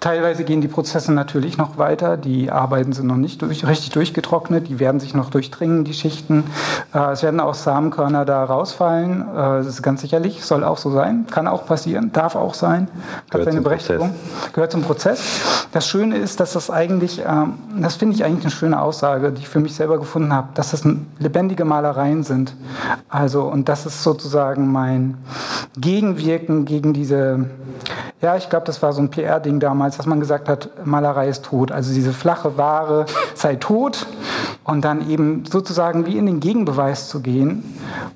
[0.00, 4.68] Teilweise gehen die Prozesse natürlich noch weiter, die Arbeiten sind noch nicht durch, richtig durchgetrocknet,
[4.68, 6.44] die werden sich noch durchdringen, die Schichten.
[6.94, 10.90] Äh, es werden auch Samenkörner da rausfallen, äh, das ist ganz sicherlich, soll auch so
[10.90, 12.88] sein, kann auch passieren, darf auch sein,
[13.24, 14.52] hat Gehört seine Berechtigung, Prozess.
[14.52, 15.20] gehört zum Prozess.
[15.72, 19.42] Das Schöne ist, dass das eigentlich, ähm, das finde ich eigentlich eine schöne Aussage, die
[19.42, 20.84] ich für mich selber gefunden habe, dass das
[21.18, 22.54] lebendige Malereien sind.
[23.08, 25.18] Also, und das ist sozusagen mein
[25.76, 27.46] Gegenwirken gegen diese,
[28.20, 31.44] ja, ich glaube, das war so ein PR-Ding damals, dass man gesagt hat, Malerei ist
[31.44, 31.72] tot.
[31.72, 34.06] Also diese flache Ware sei tot
[34.64, 37.64] und dann eben sozusagen wie in den Gegenbeweis zu gehen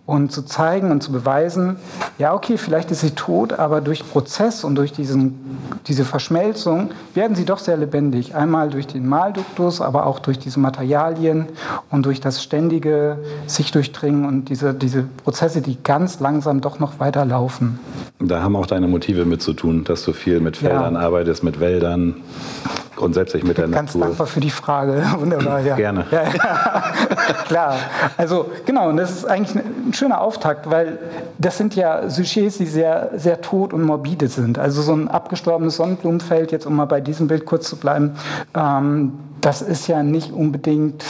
[0.07, 1.77] und zu zeigen und zu beweisen,
[2.19, 7.35] ja, okay, vielleicht ist sie tot, aber durch Prozess und durch diesen, diese Verschmelzung werden
[7.35, 8.35] sie doch sehr lebendig.
[8.35, 11.47] Einmal durch den Malduktus, aber auch durch diese Materialien
[11.91, 17.01] und durch das ständige sich durchdringen und diese, diese Prozesse, die ganz langsam doch noch
[17.01, 17.81] weiterlaufen.
[18.21, 21.01] Da haben auch deine Motive mit zu tun, dass du viel mit Feldern ja.
[21.01, 22.17] arbeitest, mit Wäldern
[22.97, 24.01] grundsätzlich mit der Ganz Natur.
[24.01, 25.05] Ganz dankbar für die Frage.
[25.19, 25.77] Wunderbar, ja.
[25.77, 26.07] Gerne.
[26.11, 26.83] Ja, ja.
[27.47, 27.77] Klar.
[28.17, 30.99] Also genau, und das ist eigentlich ein schöner Auftakt, weil
[31.39, 34.59] das sind ja Sujets, die sehr, sehr tot und morbide sind.
[34.59, 38.13] Also so ein abgestorbenes Sonnenblumenfeld, jetzt um mal bei diesem Bild kurz zu bleiben,
[38.57, 41.05] ähm, das ist ja nicht unbedingt,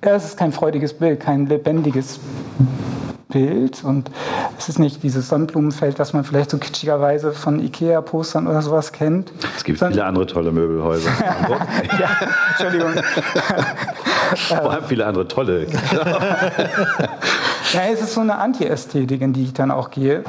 [0.00, 2.93] es ist kein freudiges Bild, kein lebendiges Bild
[3.32, 4.10] und
[4.58, 9.32] es ist nicht dieses Sonnenblumenfeld, was man vielleicht so kitschigerweise von Ikea-Postern oder sowas kennt.
[9.56, 11.10] Es gibt viele andere tolle Möbelhäuser.
[11.98, 12.10] ja,
[12.50, 12.92] Entschuldigung.
[14.36, 15.66] Vor allem viele andere tolle.
[17.74, 20.22] Ja, es ist so eine Anti-Ästhetik, in die ich dann auch gehe.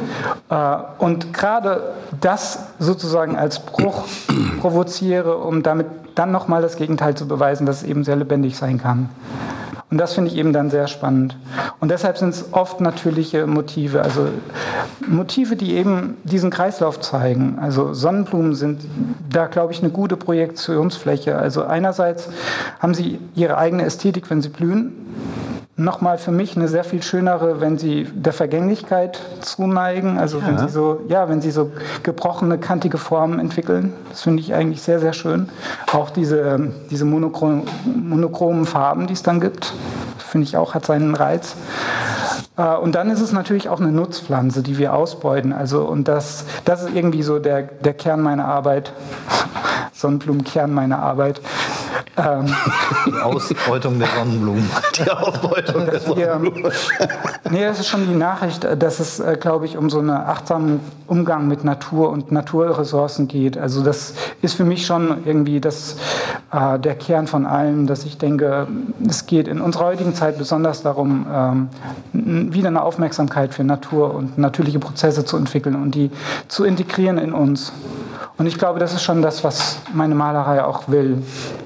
[0.50, 4.06] Äh, und gerade das sozusagen als Bruch
[4.62, 8.80] provoziere, um damit dann nochmal das Gegenteil zu beweisen, dass es eben sehr lebendig sein
[8.80, 9.10] kann.
[9.92, 11.38] Und das finde ich eben dann sehr spannend.
[11.80, 14.30] Und deshalb sind es oft natürliche Motive, also
[15.08, 17.60] Motive, die eben diesen Kreislauf zeigen.
[17.62, 18.82] Also Sonnenblumen sind
[19.30, 21.38] da, glaube ich, eine gute Projektionsfläche.
[21.38, 22.30] Also einerseits
[22.80, 24.94] haben sie ihre eigene Ästhetik, wenn sie blühen
[25.78, 30.48] nochmal für mich eine sehr viel schönere, wenn sie der Vergänglichkeit zuneigen, also ja.
[30.48, 31.72] wenn sie so, ja, wenn sie so
[32.04, 33.94] gebrochene, kantige Formen entwickeln.
[34.10, 35.50] Das finde ich eigentlich sehr, sehr schön.
[35.92, 39.74] Auch diese, diese monochrom, monochromen Farben, die es dann gibt,
[40.18, 41.56] finde ich auch, hat seinen Reiz.
[42.58, 45.52] Äh, und dann ist es natürlich auch eine Nutzpflanze, die wir ausbeuten.
[45.52, 48.94] Also, und das, das ist irgendwie so der, der Kern meiner Arbeit,
[49.94, 51.42] Sonnenblumenkern meiner Arbeit,
[52.18, 52.54] ähm,
[53.06, 54.70] die Ausbeutung der Sonnenblumen.
[54.98, 56.72] Die Ausbeutung der Sonnenblumen.
[57.50, 60.80] nee, das ist schon die Nachricht, dass es, äh, glaube ich, um so einen achtsamen
[61.08, 63.58] Umgang mit Natur und Naturressourcen geht.
[63.58, 65.98] Also das ist für mich schon irgendwie das,
[66.52, 68.68] äh, der Kern von allem, dass ich denke,
[69.08, 71.70] es geht in unserer heutigen Zeit besonders darum, ähm,
[72.54, 76.12] wieder eine Aufmerksamkeit für Natur und natürliche Prozesse zu entwickeln und die
[76.48, 77.72] zu integrieren in uns.
[78.38, 81.20] Und ich glaube, das ist schon das, was meine Malerei auch will.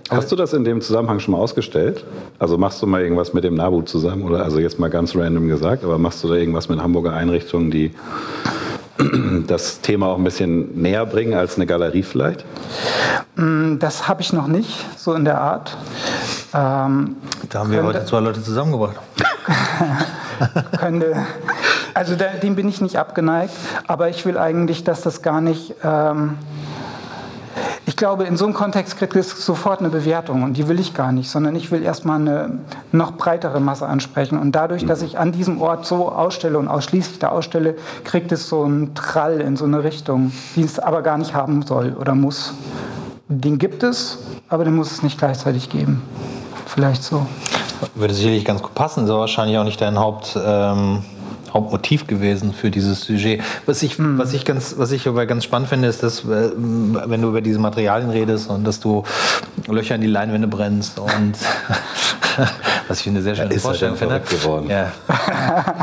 [0.09, 2.05] Hast du das in dem Zusammenhang schon mal ausgestellt?
[2.37, 4.23] Also machst du mal irgendwas mit dem NABU zusammen?
[4.23, 7.71] Oder also jetzt mal ganz random gesagt, aber machst du da irgendwas mit Hamburger Einrichtungen,
[7.71, 7.91] die
[9.47, 12.45] das Thema auch ein bisschen näher bringen als eine Galerie vielleicht?
[13.35, 15.77] Mm, das habe ich noch nicht, so in der Art.
[16.53, 17.15] Ähm,
[17.49, 18.97] da haben wir heute zwei Leute zusammengebracht.
[20.79, 21.15] könnte,
[21.93, 23.53] also dem bin ich nicht abgeneigt,
[23.87, 25.75] aber ich will eigentlich, dass das gar nicht.
[25.83, 26.37] Ähm,
[27.99, 31.11] glaube, in so einem Kontext kriegt es sofort eine Bewertung und die will ich gar
[31.11, 32.59] nicht, sondern ich will erstmal eine
[32.91, 34.39] noch breitere Masse ansprechen.
[34.39, 38.49] Und dadurch, dass ich an diesem Ort so ausstelle und ausschließlich da ausstelle, kriegt es
[38.49, 42.15] so einen Trall in so eine Richtung, die es aber gar nicht haben soll oder
[42.15, 42.53] muss.
[43.27, 46.01] Den gibt es, aber den muss es nicht gleichzeitig geben.
[46.65, 47.27] Vielleicht so.
[47.95, 50.39] Würde sicherlich ganz gut passen, ist aber wahrscheinlich auch nicht dein Haupt.
[50.41, 51.03] Ähm
[51.53, 53.41] Hauptmotiv gewesen für dieses Sujet.
[53.65, 54.17] Was ich, mhm.
[54.17, 57.41] was ich, ganz, was ich aber ganz spannend finde, ist, dass, äh, wenn du über
[57.41, 59.03] diese Materialien redest und dass du
[59.67, 61.33] Löcher in die Leinwände brennst und
[62.87, 64.19] was ich eine sehr schöne ja, Vorstellung finde.
[64.19, 64.69] Geworden.
[64.69, 64.91] Ja.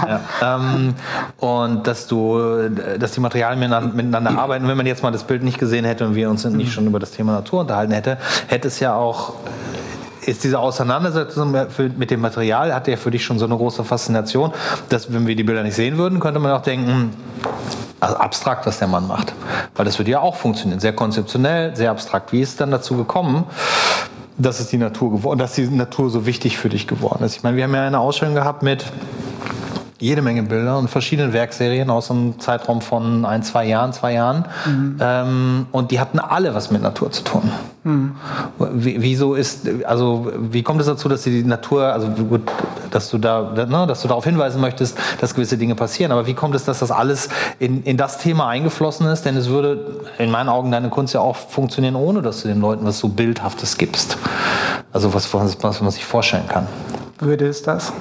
[0.06, 0.20] ja.
[0.42, 0.94] Ähm,
[1.38, 3.60] und dass du, dass die Materialien
[3.94, 4.68] miteinander arbeiten.
[4.68, 6.98] Wenn man jetzt mal das Bild nicht gesehen hätte und wir uns nicht schon über
[6.98, 9.34] das Thema Natur unterhalten hätte, hätte es ja auch
[10.26, 11.54] ist diese Auseinandersetzung
[11.96, 14.52] mit dem Material, hat der für dich schon so eine große Faszination,
[14.88, 17.10] dass wenn wir die Bilder nicht sehen würden, könnte man auch denken,
[18.00, 19.34] also abstrakt, was der Mann macht.
[19.74, 20.80] Weil das würde ja auch funktionieren.
[20.80, 22.32] Sehr konzeptionell, sehr abstrakt.
[22.32, 23.44] Wie ist es dann dazu gekommen,
[24.38, 27.36] dass es die Natur geworden, dass die Natur so wichtig für dich geworden ist?
[27.36, 28.84] Ich meine, wir haben ja eine Ausstellung gehabt mit
[29.98, 34.44] jede Menge Bilder und verschiedene Werkserien aus einem Zeitraum von ein, zwei Jahren, zwei Jahren.
[34.66, 34.96] Mhm.
[35.00, 37.50] Ähm, und die hatten alle was mit Natur zu tun.
[37.84, 38.16] Mhm.
[38.58, 42.42] Wieso ist, also wie kommt es dazu, dass die Natur, also gut,
[42.90, 46.34] dass du da, ne, dass du darauf hinweisen möchtest, dass gewisse Dinge passieren, aber wie
[46.34, 47.28] kommt es, dass das alles
[47.58, 49.22] in, in das Thema eingeflossen ist?
[49.24, 52.60] Denn es würde in meinen Augen deine Kunst ja auch funktionieren, ohne dass du den
[52.60, 54.18] Leuten was so Bildhaftes gibst.
[54.92, 56.66] Also was, was, was man sich vorstellen kann.
[57.20, 57.92] Würde es das?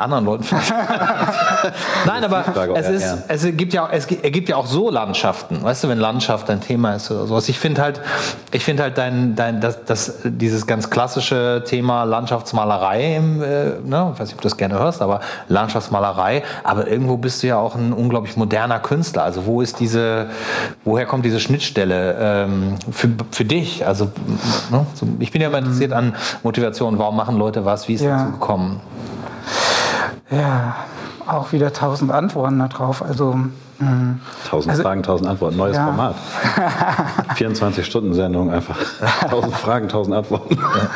[0.00, 0.44] Anderen Leuten
[2.06, 5.88] Nein, aber es, ist, es, gibt ja, es gibt ja auch so Landschaften, weißt du,
[5.88, 7.48] wenn Landschaft ein Thema ist oder sowas.
[7.48, 8.00] Ich finde halt,
[8.52, 13.46] ich finde halt dein, dein, das, das, dieses ganz klassische Thema Landschaftsmalerei, im, äh,
[13.84, 17.48] ne, ich weiß nicht, ob du das gerne hörst, aber Landschaftsmalerei, aber irgendwo bist du
[17.48, 19.24] ja auch ein unglaublich moderner Künstler.
[19.24, 20.30] Also wo ist diese,
[20.84, 23.86] woher kommt diese Schnittstelle ähm, für, für dich?
[23.86, 24.10] Also
[24.70, 24.86] ne,
[25.18, 26.98] ich bin ja immer interessiert an Motivation.
[26.98, 27.88] Warum machen Leute was?
[27.88, 28.18] Wie ist ja.
[28.18, 28.80] dazu gekommen?
[30.30, 30.76] Ja,
[31.26, 33.02] auch wieder tausend Antworten darauf.
[33.02, 33.38] Also
[33.80, 34.20] hm.
[34.46, 35.86] Tausend also, Fragen, tausend Antworten, neues ja.
[35.86, 36.14] Format.
[37.36, 38.76] 24-Stunden-Sendung, einfach
[39.30, 40.54] tausend Fragen, tausend Antworten.
[40.54, 40.90] Ja.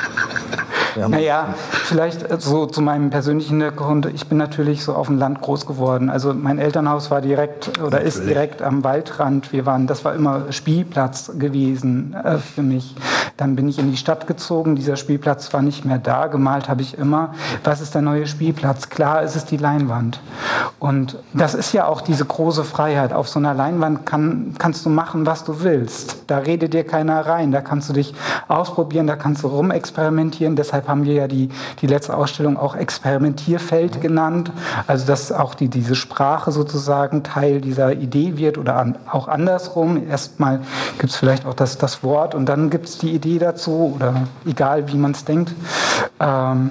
[0.97, 4.07] Naja, vielleicht so zu meinem persönlichen Hintergrund.
[4.15, 6.11] Ich bin natürlich so auf dem Land groß geworden.
[6.11, 8.17] Also mein Elternhaus war direkt oder natürlich.
[8.17, 9.53] ist direkt am Waldrand.
[9.53, 12.95] Wir waren, das war immer Spielplatz gewesen äh, für mich.
[13.37, 14.77] Dann bin ich in die Stadt gezogen.
[14.77, 16.29] Dieser Spielplatz war nicht mehr da.
[16.29, 17.35] Gemalt habe ich immer.
[17.65, 18.89] Was ist der neue Spielplatz?
[18.89, 20.21] Klar, ist es die Leinwand.
[20.79, 23.13] Und das ist ja auch diese große Freiheit.
[23.13, 26.25] Auf so einer Leinwand kann, kannst du machen, was du willst.
[26.29, 27.51] Da redet dir keiner rein.
[27.51, 28.15] Da kannst du dich
[28.47, 30.55] ausprobieren, da kannst du rumexperimentieren.
[30.55, 31.49] Deshalb Deshalb haben wir ja die,
[31.81, 34.53] die letzte Ausstellung auch Experimentierfeld genannt.
[34.87, 40.07] Also dass auch die, diese Sprache sozusagen Teil dieser Idee wird oder an, auch andersrum.
[40.07, 40.61] Erstmal
[40.99, 44.27] gibt es vielleicht auch das, das Wort und dann gibt es die Idee dazu oder
[44.45, 45.55] egal wie man es denkt.
[46.21, 46.71] Ähm,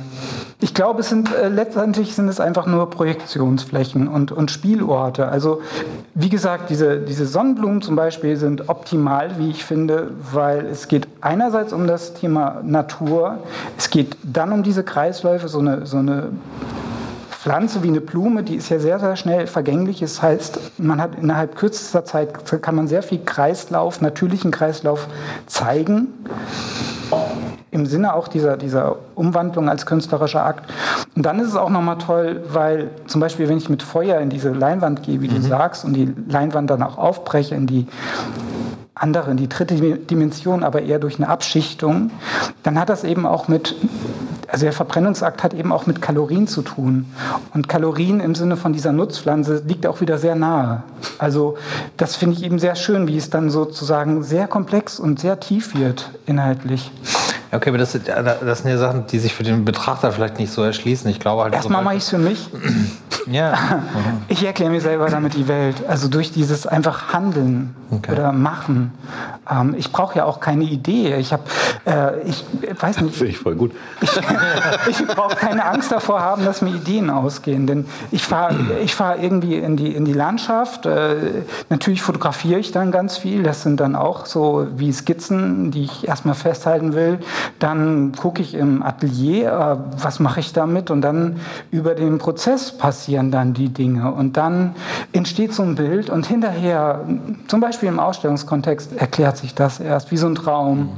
[0.63, 5.27] ich glaube, es sind äh, letztendlich sind es einfach nur Projektionsflächen und, und Spielorte.
[5.27, 5.61] Also
[6.15, 11.09] wie gesagt, diese, diese Sonnenblumen zum Beispiel sind optimal, wie ich finde, weil es geht
[11.19, 13.39] einerseits um das Thema Natur,
[13.77, 16.29] es geht dann um diese Kreisläufe, so eine, so eine
[17.29, 19.99] Pflanze wie eine Blume, die ist ja sehr, sehr schnell vergänglich.
[19.99, 22.29] Das heißt, man hat innerhalb kürzester Zeit
[22.61, 25.09] kann man sehr viel Kreislauf, natürlichen Kreislauf
[25.45, 26.07] zeigen
[27.71, 30.69] im Sinne auch dieser, dieser Umwandlung als künstlerischer Akt.
[31.15, 34.29] Und dann ist es auch nochmal toll, weil zum Beispiel, wenn ich mit Feuer in
[34.29, 35.35] diese Leinwand gehe, wie mhm.
[35.35, 37.87] du sagst, und die Leinwand dann auch aufbreche in die
[38.95, 42.11] andere, in die dritte Dimension, aber eher durch eine Abschichtung,
[42.61, 43.75] dann hat das eben auch mit,
[44.53, 47.07] also der Verbrennungsakt hat eben auch mit Kalorien zu tun.
[47.55, 50.83] Und Kalorien im Sinne von dieser Nutzpflanze liegt auch wieder sehr nahe.
[51.17, 51.57] Also
[51.97, 55.73] das finde ich eben sehr schön, wie es dann sozusagen sehr komplex und sehr tief
[55.73, 56.91] wird inhaltlich.
[57.51, 60.51] Okay, aber das, sind, das sind ja Sachen, die sich für den Betrachter vielleicht nicht
[60.51, 61.09] so erschließen.
[61.09, 61.55] Ich glaube halt.
[61.55, 62.47] Erstmal mache ich es für mich.
[63.25, 63.53] ja.
[64.27, 65.77] Ich erkläre mir selber damit die Welt.
[65.87, 68.11] Also durch dieses einfach Handeln okay.
[68.11, 68.91] oder Machen.
[69.49, 71.15] Ähm, ich brauche ja auch keine Idee.
[71.17, 71.43] Ich habe,
[71.85, 72.45] äh, ich
[72.79, 73.15] weiß nicht.
[73.15, 73.71] Finde ich voll gut.
[74.01, 74.11] Ich,
[74.89, 77.67] ich brauche keine Angst davor haben, dass mir Ideen ausgehen.
[77.67, 80.85] Denn ich fahre ich fahr irgendwie in die, in die Landschaft.
[80.85, 83.43] Äh, natürlich fotografiere ich dann ganz viel.
[83.43, 87.19] Das sind dann auch so wie Skizzen, die ich erstmal festhalten will.
[87.59, 90.89] Dann gucke ich im Atelier, äh, was mache ich damit?
[90.89, 91.39] Und dann
[91.71, 94.11] über den Prozess passieren dann die Dinge.
[94.13, 94.75] Und dann
[95.11, 97.01] entsteht so ein Bild und hinterher,
[97.47, 100.97] zum Beispiel im Ausstellungskontext, erklärt sich das erst wie so ein Traum,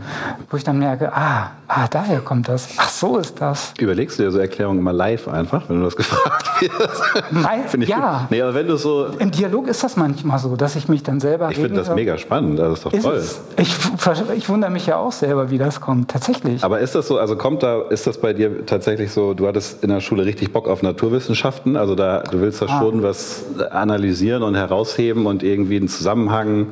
[0.50, 2.70] wo ich dann merke, ah, ah, daher kommt das.
[2.78, 3.74] Ach, so ist das.
[3.80, 7.76] Überlegst du dir so Erklärungen immer live einfach, wenn du das gefragt wirst?
[7.76, 8.28] ich ja.
[8.30, 11.20] Nee, aber wenn du so Im Dialog ist das manchmal so, dass ich mich dann
[11.20, 11.50] selber.
[11.52, 13.24] Ich finde das mega spannend, das ist doch ist toll.
[13.58, 13.76] Ich,
[14.36, 16.12] ich wundere mich ja auch selber, wie das kommt.
[16.12, 16.64] Tatsächlich.
[16.64, 19.84] Aber ist das so, also kommt da, ist das bei dir tatsächlich so, du hattest
[19.84, 22.80] in der Schule richtig Bock auf Naturwissenschaften, also da, du willst da ah.
[22.80, 26.68] schon was analysieren und herausheben und irgendwie einen Zusammenhang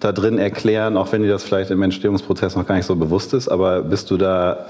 [0.00, 3.34] da drin erklären, auch wenn dir das vielleicht im Entstehungsprozess noch gar nicht so bewusst
[3.34, 4.66] ist, aber bist du da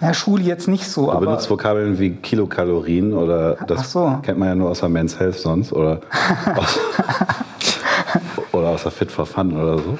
[0.00, 1.06] ja, Schule jetzt nicht so.
[1.06, 4.18] Du aber benutzt Vokabeln wie Kilokalorien oder das so.
[4.22, 6.00] kennt man ja nur aus der Men's Health sonst oder
[6.56, 6.78] aus,
[8.52, 9.98] oder aus der Fit for Fun oder so.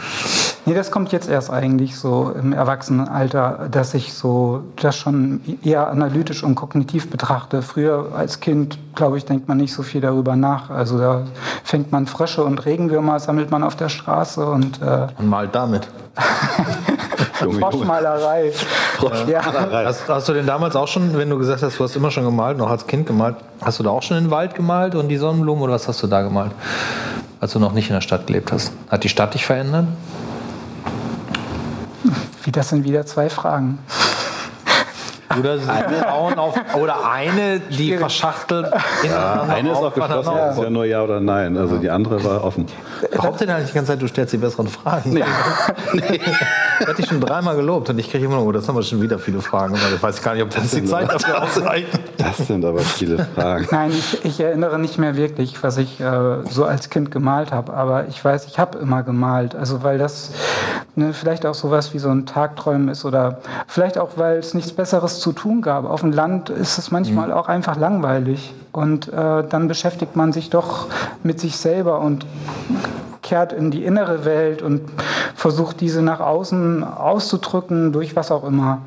[0.66, 5.88] Nee, das kommt jetzt erst eigentlich so im Erwachsenenalter, dass ich so das schon eher
[5.88, 7.62] analytisch und kognitiv betrachte.
[7.62, 10.70] Früher als Kind, glaube ich, denkt man nicht so viel darüber nach.
[10.70, 11.22] Also da
[11.64, 15.88] fängt man Frösche und Regenwürmer, sammelt man auf der Straße und, äh und malt damit.
[17.38, 18.52] Froschmalerei.
[18.96, 19.82] Froschmalerei.
[19.82, 19.88] Ja.
[19.88, 22.24] Hast, hast, du denn damals auch schon, wenn du gesagt hast, du hast immer schon
[22.24, 25.16] gemalt, noch als Kind gemalt, hast du da auch schon den Wald gemalt und die
[25.16, 26.52] Sonnenblumen oder was hast du da gemalt,
[27.40, 28.72] als du noch nicht in der Stadt gelebt hast?
[28.88, 29.86] Hat die Stadt dich verändert?
[32.52, 33.78] Das sind wieder zwei Fragen.
[35.38, 38.66] Oder Frauen auf, oder eine, die verschachtelt.
[39.04, 41.56] Ja, eine ist auch geschlossen, das ist ja nur Ja oder Nein.
[41.56, 42.66] Also die andere war offen.
[43.10, 45.12] Behauptet eigentlich die ganze Zeit, du stellst die besseren Fragen.
[45.12, 45.24] Nee.
[45.92, 46.20] nee.
[46.80, 48.84] Ich hatte dich schon dreimal gelobt und ich kriege immer noch, oh, das haben wir
[48.84, 49.74] schon wieder viele Fragen.
[49.74, 51.88] Ich weiß gar nicht, ob das, das die Zeit dafür ausreicht.
[52.16, 53.66] Das sind aber viele Fragen.
[53.72, 57.72] Nein, ich, ich erinnere nicht mehr wirklich, was ich äh, so als Kind gemalt habe.
[57.72, 59.56] Aber ich weiß, ich habe immer gemalt.
[59.56, 60.30] Also weil das
[60.94, 64.72] ne, vielleicht auch sowas wie so ein Tagträumen ist oder vielleicht auch, weil es nichts
[64.72, 65.84] Besseres zu tun gab.
[65.84, 67.34] Auf dem Land ist es manchmal mhm.
[67.34, 68.54] auch einfach langweilig.
[68.72, 70.86] Und äh, dann beschäftigt man sich doch
[71.22, 72.26] mit sich selber und
[73.28, 74.80] kehrt in die innere Welt und
[75.34, 78.78] versucht diese nach außen auszudrücken durch was auch immer.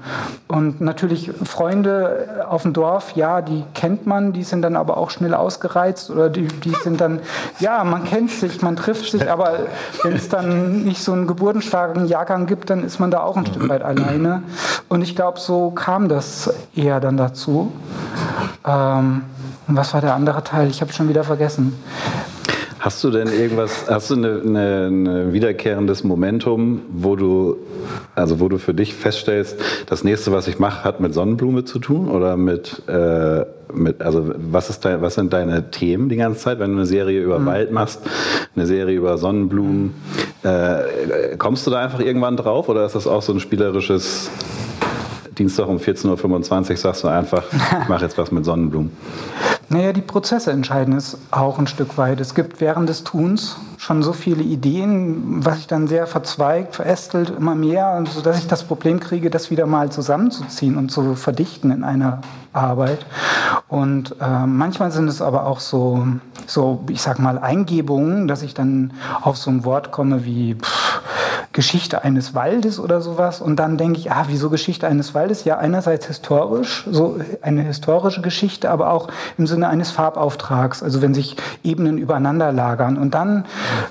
[0.47, 5.11] Und natürlich Freunde auf dem Dorf, ja, die kennt man, die sind dann aber auch
[5.11, 7.19] schnell ausgereizt oder die, die sind dann,
[7.59, 9.59] ja, man kennt sich, man trifft sich, aber
[10.01, 13.45] wenn es dann nicht so einen geburtenstarken Jahrgang gibt, dann ist man da auch ein
[13.45, 14.41] Stück weit alleine.
[14.89, 17.71] Und ich glaube, so kam das eher dann dazu.
[18.65, 19.21] Ähm,
[19.67, 20.67] und was war der andere Teil?
[20.69, 21.77] Ich habe schon wieder vergessen.
[22.81, 27.57] Hast du denn irgendwas, hast du ein eine, eine wiederkehrendes Momentum, wo du,
[28.15, 31.77] also wo du für dich feststellst, das nächste, was ich mache, hat mit Sonnenblume zu
[31.77, 36.39] tun oder mit, äh, mit also was, ist dein, was sind deine Themen die ganze
[36.39, 37.45] Zeit, wenn du eine Serie über mhm.
[37.45, 38.01] Wald machst,
[38.55, 39.93] eine Serie über Sonnenblumen,
[40.41, 44.31] äh, kommst du da einfach irgendwann drauf oder ist das auch so ein spielerisches
[45.37, 47.43] Dienstag um 14.25 Uhr sagst du einfach,
[47.83, 48.91] ich mache jetzt was mit Sonnenblumen?
[49.71, 52.19] Naja, die Prozesse entscheiden es auch ein Stück weit.
[52.19, 57.29] Es gibt während des Tuns schon so viele Ideen, was sich dann sehr verzweigt, verästelt,
[57.29, 61.85] immer mehr, sodass ich das Problem kriege, das wieder mal zusammenzuziehen und zu verdichten in
[61.85, 62.19] einer
[62.51, 63.05] Arbeit.
[63.69, 66.05] Und äh, manchmal sind es aber auch so,
[66.47, 71.01] so, ich sag mal, Eingebungen, dass ich dann auf so ein Wort komme wie, pff,
[71.53, 73.41] Geschichte eines Waldes oder sowas.
[73.41, 75.43] Und dann denke ich, ah, wieso Geschichte eines Waldes?
[75.43, 80.81] Ja, einerseits historisch, so eine historische Geschichte, aber auch im Sinne eines Farbauftrags.
[80.81, 82.97] Also wenn sich Ebenen übereinander lagern.
[82.97, 83.45] Und dann,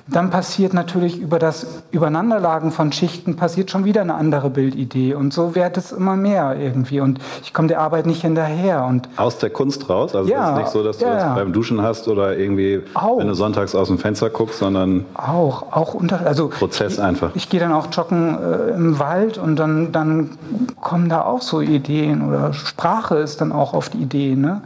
[0.07, 5.15] dann passiert natürlich über das Übereinanderlagen von Schichten passiert schon wieder eine andere Bildidee.
[5.15, 7.01] Und so wird es immer mehr irgendwie.
[7.01, 8.85] Und ich komme der Arbeit nicht hinterher.
[8.85, 10.15] Und Aus der Kunst raus?
[10.15, 11.35] Also Ja, es ist nicht so, dass du ja, das ja.
[11.35, 13.19] beim Duschen hast oder irgendwie, Auch.
[13.19, 17.31] wenn du sonntags aus dem Fenster guckst, sondern Auch, auch unter, also Prozess ich, einfach.
[17.35, 20.39] Ich gehe dann auch joggen äh, im Wald und dann, dann
[20.81, 24.37] kommen da auch so Ideen oder Sprache ist dann auch die Idee.
[24.37, 24.63] Ne?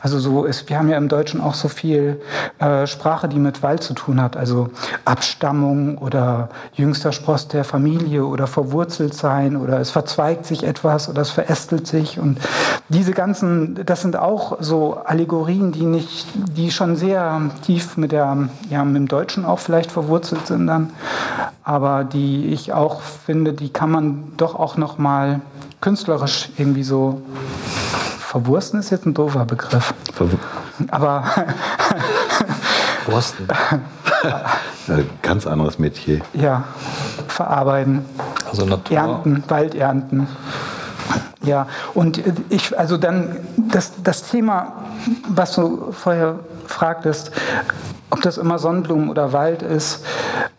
[0.00, 2.20] Also so ist, wir haben ja im Deutschen auch so viel
[2.58, 4.36] äh, Sprache, die mit Wald zu tun hat.
[4.36, 4.70] Also
[5.04, 11.22] Abstammung oder jüngster Spross der Familie oder verwurzelt sein oder es verzweigt sich etwas oder
[11.22, 12.38] es verästelt sich und
[12.88, 18.48] diese ganzen, das sind auch so Allegorien, die nicht, die schon sehr tief mit der,
[18.70, 20.90] ja, mit dem Deutschen auch vielleicht verwurzelt sind dann,
[21.64, 25.40] aber die ich auch finde, die kann man doch auch noch mal
[25.80, 27.22] künstlerisch irgendwie so
[28.20, 30.26] verwursten ist jetzt ein doofer Begriff, ver-
[30.90, 31.24] aber
[33.08, 33.48] Borsten.
[35.22, 36.20] ganz anderes Metier.
[36.34, 36.64] ja,
[37.26, 38.04] verarbeiten.
[38.50, 38.96] Also Natur.
[38.96, 40.28] Ernten, Waldernten.
[41.42, 44.72] Ja, und ich, also dann das, das Thema,
[45.28, 47.32] was du vorher fragtest,
[48.10, 50.04] ob das immer Sonnenblumen oder Wald ist.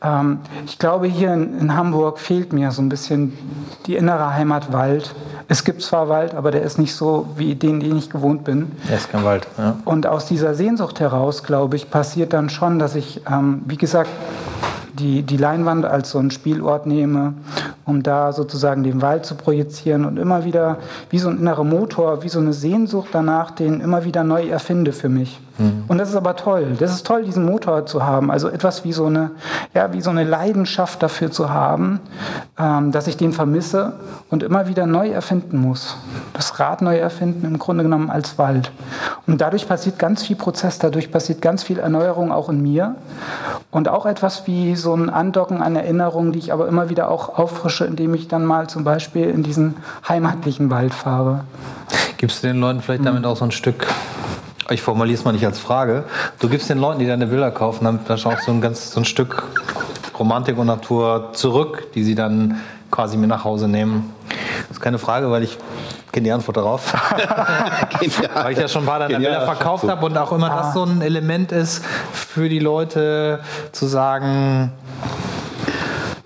[0.01, 3.37] Ähm, ich glaube, hier in, in Hamburg fehlt mir so ein bisschen
[3.85, 5.15] die innere Heimat Wald.
[5.47, 8.71] Es gibt zwar Wald, aber der ist nicht so wie den, den ich gewohnt bin.
[8.87, 9.47] Er ist kein Wald.
[9.57, 9.77] Ja.
[9.83, 14.09] Und aus dieser Sehnsucht heraus, glaube ich, passiert dann schon, dass ich, ähm, wie gesagt,
[14.93, 17.33] die, die Leinwand als so einen Spielort nehme,
[17.85, 20.77] um da sozusagen den Wald zu projizieren und immer wieder
[21.09, 24.93] wie so ein innerer Motor, wie so eine Sehnsucht danach, den immer wieder neu erfinde
[24.93, 25.39] für mich.
[25.87, 26.75] Und das ist aber toll.
[26.79, 28.31] Das ist toll, diesen Motor zu haben.
[28.31, 29.31] Also etwas wie so eine,
[29.73, 31.99] ja, wie so eine Leidenschaft dafür zu haben,
[32.57, 33.93] ähm, dass ich den vermisse
[34.29, 35.97] und immer wieder neu erfinden muss.
[36.33, 38.71] Das Rad neu erfinden, im Grunde genommen als Wald.
[39.27, 42.95] Und dadurch passiert ganz viel Prozess, dadurch passiert ganz viel Erneuerung auch in mir.
[43.71, 47.37] Und auch etwas wie so ein Andocken an Erinnerungen, die ich aber immer wieder auch
[47.37, 49.75] auffrische, indem ich dann mal zum Beispiel in diesen
[50.07, 51.43] heimatlichen Wald fahre.
[52.17, 53.87] Gibst du den Leuten vielleicht damit auch so ein Stück,
[54.71, 56.03] ich formuliere es mal nicht als Frage,
[56.39, 59.01] du gibst den Leuten, die deine Bilder kaufen, damit dann auch so ein, ganz, so
[59.01, 59.43] ein Stück
[60.17, 62.59] Romantik und Natur zurück, die sie dann
[62.91, 64.13] quasi mit nach Hause nehmen?
[64.67, 65.57] Das ist keine Frage, weil ich
[66.11, 66.93] kenne die Antwort darauf.
[68.33, 69.31] weil ich ja schon ein paar deiner Genial.
[69.31, 73.39] Bilder verkauft habe und auch immer das so ein Element ist für die Leute
[73.71, 74.73] zu sagen,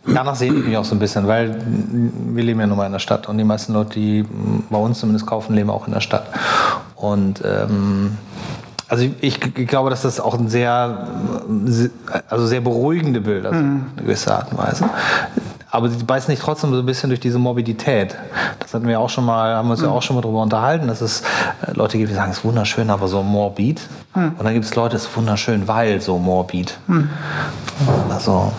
[0.05, 2.91] Danach sehne ich mich auch so ein bisschen, weil wir leben ja nun mal in
[2.91, 4.25] der Stadt und die meisten Leute, die
[4.69, 6.25] bei uns zumindest kaufen, leben auch in der Stadt.
[6.95, 8.17] Und ähm,
[8.89, 11.07] also ich, ich glaube, dass das auch ein sehr,
[12.29, 14.89] also sehr beruhigende Bilder sind, in gewisser Art und Weise.
[15.71, 18.15] Aber sie beißen nicht trotzdem so ein bisschen durch diese Morbidität.
[18.59, 20.87] Das hatten wir auch schon mal, haben wir uns ja auch schon mal drüber unterhalten,
[20.87, 21.21] dass es
[21.65, 23.81] äh, Leute gibt, die sagen, es ist wunderschön, aber so morbid.
[24.13, 26.77] Und dann gibt es Leute, es ist wunderschön, weil so morbid.
[28.11, 28.51] Also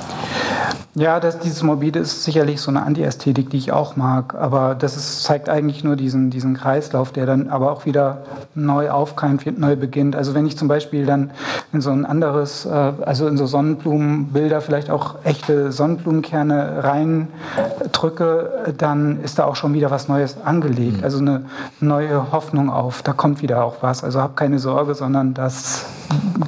[0.97, 4.37] Ja, das, dieses Morbide ist sicherlich so eine Antiästhetik, die ich auch mag.
[4.37, 8.19] Aber das ist, zeigt eigentlich nur diesen, diesen Kreislauf, der dann aber auch wieder
[8.55, 10.15] neu aufkeimt, neu beginnt.
[10.15, 11.33] Also wenn ich zum Beispiel dann
[11.73, 19.21] in so ein anderes, äh, also in so Sonnenblumenbilder vielleicht auch echte Sonnenblumenkerne reindrücke, dann
[19.25, 21.03] ist da auch schon wieder was Neues angelegt.
[21.03, 21.47] Also eine
[21.81, 23.03] neue Hoffnung auf.
[23.03, 24.05] Da kommt wieder auch was.
[24.05, 25.87] Also hab keine Sorge, sondern das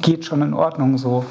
[0.02, 1.24] geht schon in Ordnung so.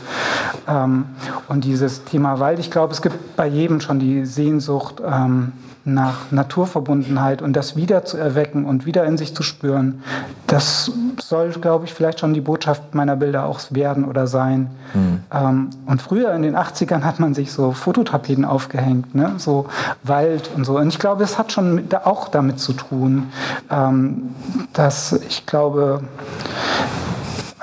[0.68, 1.06] Ähm,
[1.48, 5.52] und dieses Thema Wald, ich glaube, es gibt bei jedem schon die Sehnsucht ähm,
[5.84, 10.02] nach Naturverbundenheit und das wieder zu erwecken und wieder in sich zu spüren.
[10.48, 10.92] Das
[11.22, 14.72] soll, glaube ich, vielleicht schon die Botschaft meiner Bilder auch werden oder sein.
[15.32, 19.34] Ähm, und früher in den 80ern hat man sich so Fototapeten aufgehängt, ne?
[19.38, 19.68] so
[20.02, 20.80] Wald und so.
[20.80, 23.28] Und ich glaube, es hat schon mit, auch damit zu tun,
[23.70, 24.34] ähm,
[24.74, 26.02] dass ich glaube,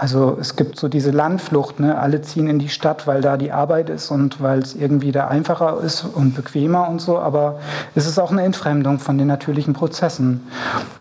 [0.02, 1.96] also es gibt so diese Landflucht, ne?
[1.96, 5.28] alle ziehen in die Stadt, weil da die Arbeit ist und weil es irgendwie da
[5.28, 7.60] einfacher ist und bequemer und so, aber
[7.94, 10.40] es ist auch eine Entfremdung von den natürlichen Prozessen.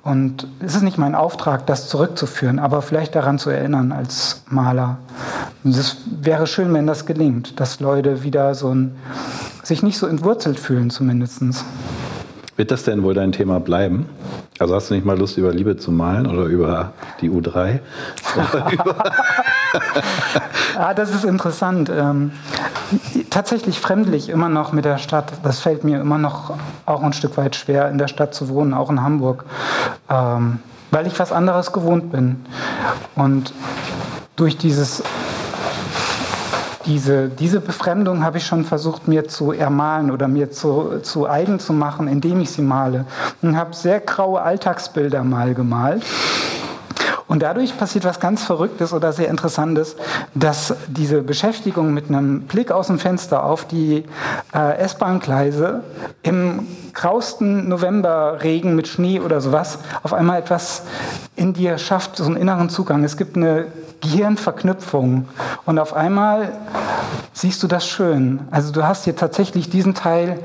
[0.04, 5.00] Und es ist nicht mein Auftrag, das zurückzuführen, aber vielleicht daran zu erinnern als Maler.
[5.64, 8.96] Und es wäre schön, wenn das gelingt, dass Leute wieder so ein,
[9.64, 11.66] sich nicht so entwurzelt fühlen zumindestens.
[12.58, 14.08] Wird das denn wohl dein Thema bleiben?
[14.60, 17.80] Also hast du nicht mal Lust, über Liebe zu malen oder über die U3?
[18.36, 18.96] Oder über
[20.78, 21.90] Ah, das ist interessant.
[21.90, 22.32] Ähm,
[23.30, 25.32] tatsächlich fremdlich immer noch mit der Stadt.
[25.44, 26.54] Das fällt mir immer noch
[26.86, 29.46] auch ein Stück weit schwer, in der Stadt zu wohnen, auch in Hamburg,
[30.10, 30.60] ähm,
[30.92, 32.46] weil ich was anderes gewohnt bin.
[33.16, 33.54] Und
[34.36, 35.04] durch dieses
[36.86, 41.60] diese, diese Befremdung habe ich schon versucht, mir zu ermalen oder mir zu, zu eigen
[41.60, 43.06] zu machen, indem ich sie male.
[43.42, 46.04] Und habe sehr graue Alltagsbilder mal gemalt.
[47.32, 49.96] Und dadurch passiert was ganz Verrücktes oder sehr Interessantes,
[50.36, 54.04] dass diese Beschäftigung mit einem Blick aus dem Fenster auf die
[54.54, 55.82] äh, S-Bahn-Gleise
[56.24, 60.84] im grausten Novemberregen mit Schnee oder sowas auf einmal etwas
[61.38, 63.06] in dir schafft, so einen inneren Zugang.
[63.06, 63.68] Es gibt eine
[64.02, 65.30] Gehirnverknüpfung
[65.66, 66.52] und auf einmal
[67.32, 68.42] siehst du das schön.
[68.52, 70.38] Also du hast hier tatsächlich diesen Teil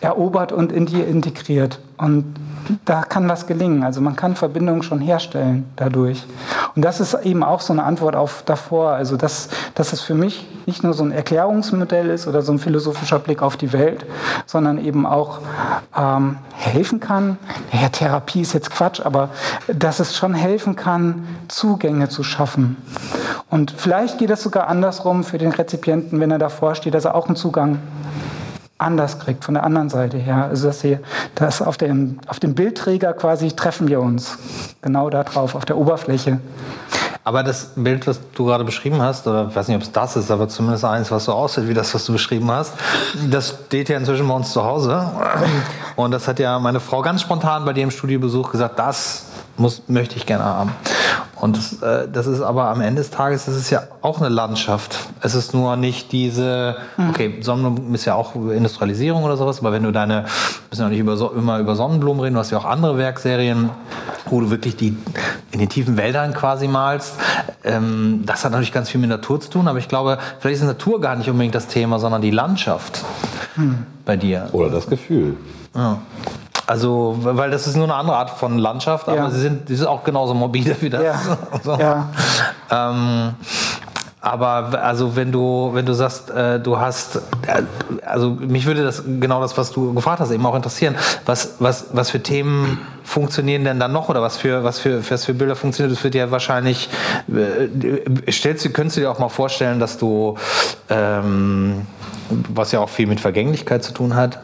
[0.00, 1.78] erobert und in dir integriert.
[1.98, 2.34] Und
[2.84, 3.82] da kann was gelingen.
[3.84, 6.24] Also man kann Verbindungen schon herstellen dadurch.
[6.74, 8.90] Und das ist eben auch so eine Antwort auf davor.
[8.90, 12.58] Also dass, dass es für mich nicht nur so ein Erklärungsmodell ist oder so ein
[12.58, 14.04] philosophischer Blick auf die Welt,
[14.46, 15.40] sondern eben auch
[15.96, 17.38] ähm, helfen kann.
[17.72, 19.30] Ja, Therapie ist jetzt Quatsch, aber
[19.68, 22.76] dass es schon helfen kann, Zugänge zu schaffen.
[23.48, 27.14] Und vielleicht geht es sogar andersrum für den Rezipienten, wenn er davor steht, dass er
[27.14, 27.78] auch einen Zugang
[28.78, 30.46] anders kriegt, von der anderen Seite her.
[30.50, 30.98] Also dass sie,
[31.34, 34.38] dass auf dem, auf dem Bildträger quasi treffen wir uns.
[34.82, 36.40] Genau da drauf, auf der Oberfläche.
[37.24, 40.14] Aber das Bild, was du gerade beschrieben hast, oder ich weiß nicht, ob es das
[40.14, 42.74] ist, aber zumindest eins, was so aussieht wie das, was du beschrieben hast,
[43.28, 45.10] das steht ja inzwischen bei uns zu Hause.
[45.96, 49.24] Und das hat ja meine Frau ganz spontan bei dir im Studiobesuch gesagt, das
[49.56, 50.72] muss, möchte ich gerne haben.
[51.38, 54.30] Und das, äh, das ist aber am Ende des Tages, das ist ja auch eine
[54.30, 54.98] Landschaft.
[55.20, 57.10] Es ist nur nicht diese, hm.
[57.10, 60.30] okay, Sonnenblumen ist ja auch Industrialisierung oder sowas, aber wenn du deine, wir
[60.70, 63.68] müssen ja nicht über, immer über Sonnenblumen reden, du hast ja auch andere Werkserien,
[64.30, 64.96] wo du wirklich die
[65.52, 67.16] in den tiefen Wäldern quasi malst.
[67.64, 70.66] Ähm, das hat natürlich ganz viel mit Natur zu tun, aber ich glaube, vielleicht ist
[70.66, 73.04] Natur gar nicht unbedingt das Thema, sondern die Landschaft
[73.56, 73.84] hm.
[74.06, 74.48] bei dir.
[74.52, 75.36] Oder das Gefühl.
[75.74, 75.98] Ja.
[76.66, 79.30] Also, weil das ist nur eine andere Art von Landschaft, aber ja.
[79.30, 81.02] sie, sind, sie sind auch genauso morbide wie das.
[81.02, 81.20] Ja.
[81.62, 81.78] so.
[81.78, 82.08] ja.
[82.70, 83.34] Ähm,
[84.26, 87.62] aber also wenn du wenn du sagst, äh, du hast, äh,
[88.04, 90.96] also mich würde das genau das, was du gefragt hast, eben auch interessieren.
[91.24, 95.24] Was was was für Themen funktionieren denn dann noch oder was für was für was
[95.24, 95.94] für Bilder funktionieren?
[95.94, 96.88] Das wird ja wahrscheinlich.
[97.28, 100.36] Äh, stellst du könntest du dir auch mal vorstellen, dass du
[100.88, 101.86] ähm,
[102.30, 104.38] was ja auch viel mit Vergänglichkeit zu tun hat,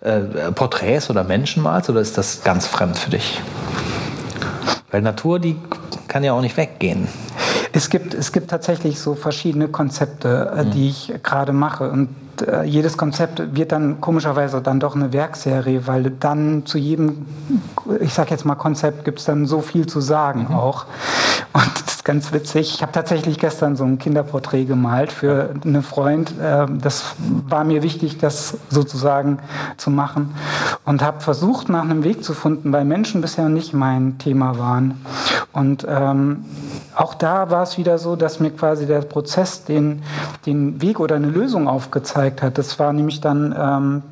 [0.00, 0.20] äh,
[0.52, 3.40] Porträts oder Menschen malst oder ist das ganz fremd für dich?
[4.90, 5.56] Weil Natur, die
[6.08, 7.08] kann ja auch nicht weggehen.
[7.72, 10.70] Es gibt, es gibt tatsächlich so verschiedene Konzepte, äh, mhm.
[10.72, 11.90] die ich gerade mache.
[11.90, 12.08] Und
[12.46, 17.26] äh, jedes Konzept wird dann komischerweise dann doch eine Werkserie, weil dann zu jedem,
[18.00, 20.56] ich sag jetzt mal Konzept, gibt es dann so viel zu sagen mhm.
[20.56, 20.86] auch.
[21.52, 22.76] Und ist ganz witzig.
[22.76, 26.32] Ich habe tatsächlich gestern so ein Kinderporträt gemalt für einen Freund.
[26.40, 27.14] Ähm, das
[27.46, 29.38] war mir wichtig, das sozusagen
[29.76, 30.34] zu machen.
[30.86, 35.04] Und habe versucht, nach einem Weg zu finden, weil Menschen bisher nicht mein Thema waren.
[35.52, 36.46] Und ähm,
[36.96, 40.02] auch da war es wieder so, dass mir quasi der Prozess den,
[40.46, 42.56] den Weg oder eine Lösung aufgezeigt hat.
[42.56, 44.02] Das war nämlich dann ähm,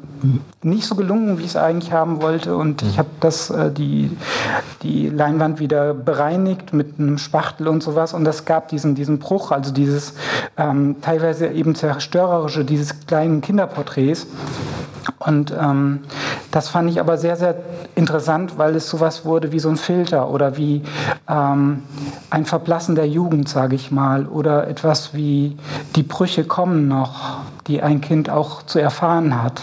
[0.62, 2.56] nicht so gelungen, wie ich es eigentlich haben wollte.
[2.56, 4.16] Und ich habe das äh, die,
[4.82, 8.14] die Leinwand wieder bereinigt mit einem Spachtel und sowas.
[8.14, 10.14] Und das gab diesen, diesen Bruch, also dieses
[10.56, 14.26] ähm, teilweise eben zerstörerische dieses kleinen Kinderporträts.
[15.18, 16.00] Und ähm,
[16.50, 17.56] das fand ich aber sehr, sehr
[17.94, 20.82] interessant, weil es sowas wurde wie so ein Filter oder wie
[21.28, 21.82] ähm,
[22.30, 25.56] ein Verblassen der Jugend, sage ich mal, oder etwas wie
[25.96, 29.62] die Brüche kommen noch, die ein Kind auch zu erfahren hat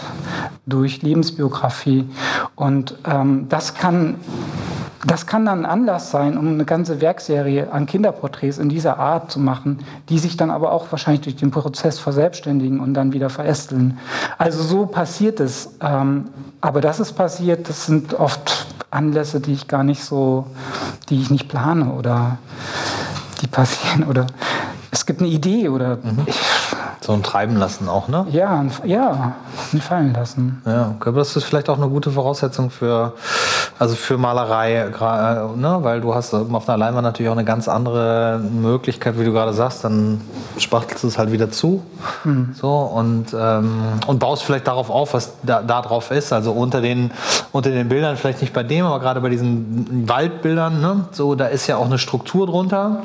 [0.64, 2.08] durch Lebensbiografie.
[2.54, 4.16] Und ähm, das kann
[5.06, 9.38] das kann dann Anlass sein, um eine ganze Werkserie an Kinderporträts in dieser Art zu
[9.38, 9.78] machen,
[10.08, 13.98] die sich dann aber auch wahrscheinlich durch den Prozess verselbstständigen und dann wieder verästeln.
[14.36, 15.76] Also so passiert es.
[15.80, 16.30] Ähm,
[16.60, 20.46] aber das ist passiert, das sind oft Anlässe, die ich gar nicht so,
[21.08, 22.38] die ich nicht plane oder
[23.42, 24.26] die passieren oder
[24.96, 26.26] es gibt eine Idee oder mhm.
[27.00, 28.26] so ein Treiben lassen auch, ne?
[28.30, 29.34] Ja, ja,
[29.80, 30.62] fallen lassen.
[30.64, 33.12] Ja, aber das ist vielleicht auch eine gute Voraussetzung für
[33.78, 35.78] also für Malerei, äh, ne?
[35.82, 39.52] weil du hast auf einer Leinwand natürlich auch eine ganz andere Möglichkeit, wie du gerade
[39.52, 40.22] sagst, dann
[40.56, 41.82] spachtelst du es halt wieder zu
[42.24, 42.54] mhm.
[42.54, 46.32] so, und, ähm, und baust vielleicht darauf auf, was da, da, drauf ist.
[46.32, 47.10] Also unter den,
[47.52, 51.04] unter den Bildern, vielleicht nicht bei dem, aber gerade bei diesen Waldbildern, ne?
[51.12, 53.02] so, da ist ja auch eine Struktur drunter,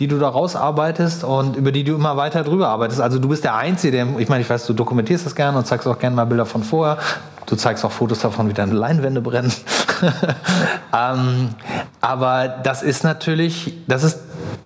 [0.00, 3.02] die du da rausarbeitest und über die du immer weiter drüber arbeitest.
[3.02, 5.66] Also du bist der Einzige, der, ich meine, ich weiß, du dokumentierst das gerne und
[5.66, 6.96] zeigst auch gerne mal Bilder von vorher.
[7.44, 9.52] Du zeigst auch Fotos davon, wie deine Leinwände brennen.
[10.98, 11.50] ähm,
[12.00, 14.20] aber das ist natürlich, das ist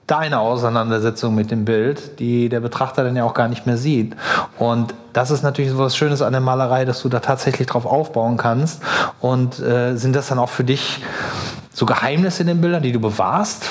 [0.06, 4.14] deine Auseinandersetzung mit dem Bild, die der Betrachter dann ja auch gar nicht mehr sieht.
[4.56, 7.86] Und das ist natürlich so was Schönes an der Malerei, dass du da tatsächlich drauf
[7.86, 8.82] aufbauen kannst.
[9.20, 11.00] Und äh, sind das dann auch für dich
[11.72, 13.70] so Geheimnisse in den Bildern, die du bewahrst?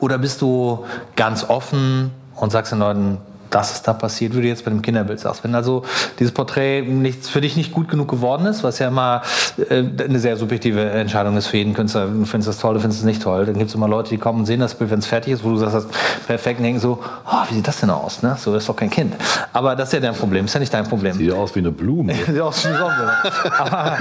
[0.00, 0.84] Oder bist du
[1.14, 3.18] ganz offen und sagst den Leuten,
[3.50, 5.44] das ist da passiert, wie du jetzt bei dem Kinderbild sagst.
[5.44, 5.84] Wenn also
[6.18, 9.22] dieses Porträt nicht, für dich nicht gut genug geworden ist, was ja immer
[9.68, 13.00] äh, eine sehr subjektive Entscheidung ist für jeden Künstler, du findest das toll, du findest
[13.00, 15.00] es nicht toll, dann gibt es immer Leute, die kommen und sehen das Bild, wenn
[15.00, 15.88] es fertig ist, wo du sagst,
[16.26, 18.22] perfekt, und denken so, oh, wie sieht das denn aus?
[18.22, 18.36] Ne?
[18.38, 19.14] So ist doch kein Kind.
[19.52, 21.14] Aber das ist ja dein Problem, ist ja nicht dein Problem.
[21.14, 22.14] Sieht aus wie eine Blume.
[22.26, 23.12] Sieht aus wie eine Sonne.
[23.58, 23.96] aber,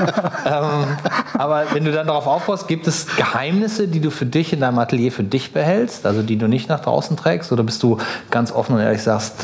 [0.46, 0.98] ähm,
[1.38, 4.80] aber wenn du dann darauf aufbaust, gibt es Geheimnisse, die du für dich in deinem
[4.80, 7.98] Atelier für dich behältst, also die du nicht nach draußen trägst, oder bist du
[8.30, 9.39] ganz offen und ehrlich sagst,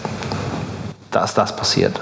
[1.11, 1.99] da ist das passiert?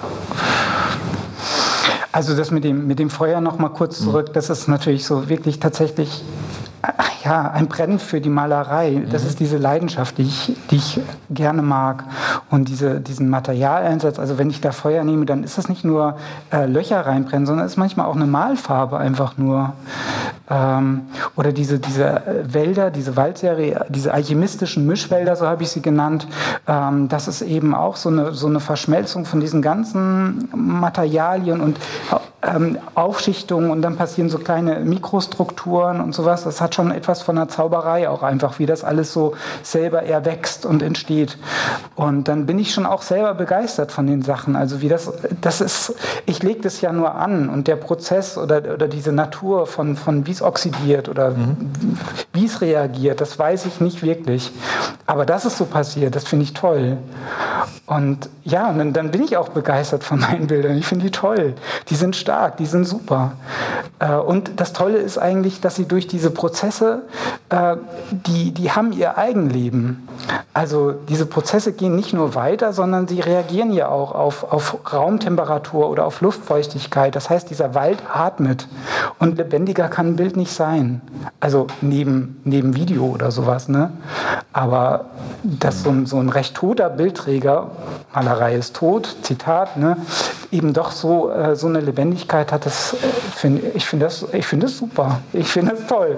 [2.12, 5.30] Also das mit dem, mit dem Feuer noch mal kurz zurück, das ist natürlich so
[5.30, 6.24] wirklich tatsächlich
[7.24, 9.04] ja, ein Brennen für die Malerei.
[9.10, 9.30] Das mhm.
[9.30, 12.04] ist diese Leidenschaft, die ich, die ich gerne mag.
[12.50, 16.18] Und diese, diesen Materialeinsatz, also wenn ich da Feuer nehme, dann ist das nicht nur
[16.52, 19.74] äh, Löcher reinbrennen, sondern es ist manchmal auch eine Malfarbe einfach nur.
[20.50, 21.04] Ähm,
[21.38, 26.28] oder diese, diese äh, Wälder, diese Waldserie, diese alchemistischen Mischwälder, so habe ich sie genannt.
[26.68, 31.78] Ähm, das ist eben auch so eine, so eine Verschmelzung von diesen ganzen Materialien und
[32.46, 36.44] ähm, Aufschichtungen und dann passieren so kleine Mikrostrukturen und sowas.
[36.44, 40.66] Das hat schon etwas von der Zauberei auch einfach, wie das alles so selber erwächst
[40.66, 41.38] und entsteht.
[41.96, 44.56] Und dann bin ich schon auch selber begeistert von den Sachen.
[44.56, 45.12] Also wie das,
[45.42, 45.96] das ist,
[46.26, 50.26] ich lege das ja nur an und der Prozess oder, oder diese Natur von, von
[50.26, 51.98] wie es oxidiert oder mhm.
[52.34, 54.52] wie es reagiert, das weiß ich nicht wirklich.
[55.06, 56.98] Aber das ist so passiert, das finde ich toll.
[57.86, 60.78] Und ja, und dann, dann bin ich auch begeistert von meinen Bildern.
[60.78, 61.54] Ich finde die toll.
[61.90, 63.34] Die sind stark die sind super.
[64.00, 66.63] Äh, und das Tolle ist eigentlich, dass sie durch diese Prozesse,
[67.50, 67.78] äh,
[68.12, 70.08] die, die haben ihr Eigenleben.
[70.54, 75.90] Also diese Prozesse gehen nicht nur weiter, sondern sie reagieren ja auch auf, auf Raumtemperatur
[75.90, 77.16] oder auf Luftfeuchtigkeit.
[77.16, 78.68] Das heißt, dieser Wald atmet.
[79.20, 81.02] Und lebendiger kann ein Bild nicht sein.
[81.40, 83.68] Also neben, neben Video oder sowas.
[83.68, 83.92] Ne?
[84.54, 85.06] Aber
[85.44, 87.72] dass so ein, so ein recht toter Bildträger,
[88.14, 89.98] Malerei ist tot, Zitat, ne,
[90.52, 92.98] eben doch so, äh, so eine Lebendigkeit hat, das, äh,
[93.36, 95.20] find, ich finde das, find das super.
[95.34, 96.18] Ich finde das toll.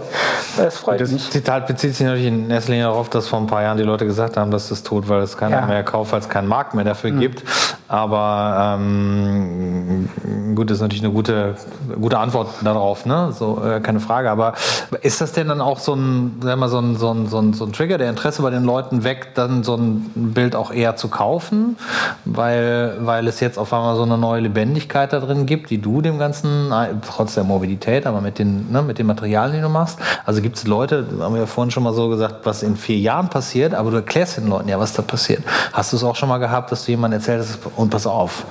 [0.58, 1.30] Das freut das mich.
[1.30, 4.06] Zitat bezieht sich natürlich in erster Linie darauf, dass vor ein paar Jahren die Leute
[4.06, 5.66] gesagt haben, dass das tot, weil es keiner ja.
[5.66, 7.20] mehr kauft, weil es keinen Markt mehr dafür mhm.
[7.20, 7.44] gibt.
[7.88, 10.10] Aber ähm,
[10.56, 11.56] gut, das ist natürlich eine gute,
[12.02, 13.32] gute Antwort darauf, ne?
[13.32, 14.32] so, äh, keine Frage.
[14.32, 14.54] Aber
[15.02, 17.54] ist das denn dann auch so ein, sagen wir, so ein, so ein, so ein,
[17.54, 20.96] so ein Trigger, der Interesse bei den Leuten weckt, dann so ein Bild auch eher
[20.96, 21.78] zu kaufen,
[22.26, 26.02] weil, weil es jetzt auf einmal so eine neue Lebendigkeit da drin gibt, die du
[26.02, 26.74] dem Ganzen,
[27.08, 30.00] trotz der Mobilität, aber mit den, ne, mit den Materialien, die du machst.
[30.24, 32.98] Also gibt es Leute, haben wir ja vorhin schon mal so gesagt, was in vier
[32.98, 35.44] Jahren passiert, aber du erklärst den Leuten ja, was da passiert.
[35.74, 38.46] Hast du es auch schon mal gehabt, dass du jemandem erzählt hast, und pass auf,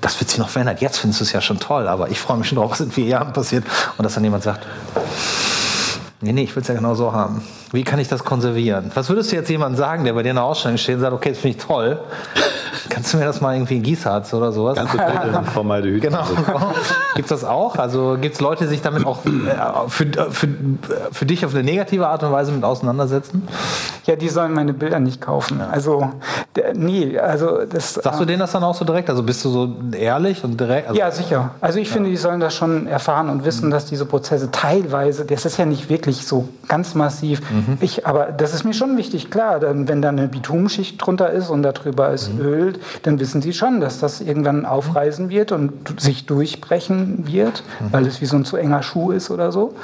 [0.00, 0.76] das wird sich noch verändern.
[0.80, 2.90] Jetzt findest du es ja schon toll, aber ich freue mich schon drauf, was in
[2.90, 3.64] vier Jahren passiert.
[3.98, 4.66] Und dass dann jemand sagt,
[6.24, 7.42] Nee, nee, ich will es ja genau so haben.
[7.72, 8.90] Wie kann ich das konservieren?
[8.94, 11.12] Was würdest du jetzt jemandem sagen, der bei dir in der Ausstellung steht und sagt,
[11.12, 12.00] okay, das finde ich toll.
[12.94, 14.76] Kannst du mir das mal irgendwie in Gießharz oder sowas?
[14.76, 16.00] Ganze Bilder in Formaldehyd.
[16.00, 16.22] Genau.
[17.16, 17.74] gibt es das auch?
[17.74, 20.48] Also gibt es Leute, die sich damit auch äh, für, für,
[21.10, 23.48] für dich auf eine negative Art und Weise mit auseinandersetzen?
[24.04, 25.60] Ja, die sollen meine Bilder nicht kaufen.
[25.60, 26.10] Also,
[26.74, 27.94] nee, also das...
[27.94, 29.10] Sagst du denen das dann auch so direkt?
[29.10, 30.88] Also bist du so ehrlich und direkt?
[30.88, 31.50] Also ja, sicher.
[31.60, 31.94] Also ich ja.
[31.94, 33.70] finde, die sollen das schon erfahren und wissen, mhm.
[33.72, 37.78] dass diese Prozesse teilweise, das ist ja nicht wirklich so ganz massiv, mhm.
[37.80, 41.50] ich, aber das ist mir schon wichtig, klar, dann, wenn da eine Bitumschicht drunter ist
[41.50, 42.40] und darüber ist mhm.
[42.40, 42.72] Öl,
[43.02, 47.92] dann wissen sie schon, dass das irgendwann aufreißen wird und sich durchbrechen wird, mhm.
[47.92, 49.74] weil es wie so ein zu enger Schuh ist oder so.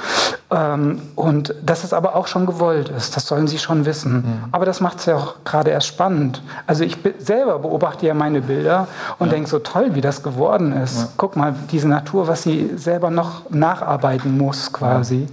[0.51, 4.13] Ähm, und dass es aber auch schon gewollt ist, das sollen sie schon wissen.
[4.13, 4.43] Mhm.
[4.51, 6.41] Aber das macht es ja auch gerade erst spannend.
[6.67, 8.87] Also ich selber beobachte ja meine Bilder
[9.19, 9.33] und ja.
[9.33, 10.99] denke so toll, wie das geworden ist.
[10.99, 11.07] Ja.
[11.17, 15.27] Guck mal, diese Natur, was sie selber noch nacharbeiten muss quasi.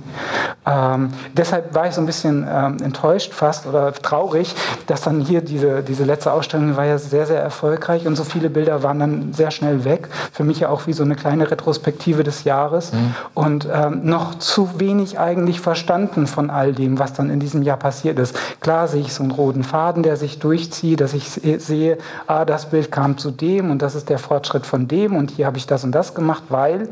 [0.67, 0.95] Ja.
[0.95, 4.55] Ähm, deshalb war ich so ein bisschen ähm, enttäuscht fast oder traurig,
[4.87, 8.51] dass dann hier diese, diese letzte Ausstellung war ja sehr, sehr erfolgreich und so viele
[8.51, 10.09] Bilder waren dann sehr schnell weg.
[10.33, 13.15] Für mich ja auch wie so eine kleine Retrospektive des Jahres mhm.
[13.33, 17.79] und ähm, noch zu wenig eigentlich verstanden von all dem, was dann in diesem Jahr
[17.79, 18.37] passiert ist.
[18.61, 21.97] Klar sehe ich so einen roten Faden, der sich durchzieht, dass ich sehe,
[22.27, 25.47] ah, das Bild kam zu dem und das ist der Fortschritt von dem und hier
[25.47, 26.89] habe ich das und das gemacht, weil,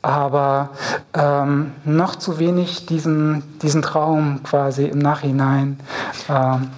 [0.00, 0.70] aber
[1.14, 5.78] ähm, noch zu wenig diesen, diesen Traum quasi im Nachhinein.
[6.28, 6.68] Ähm,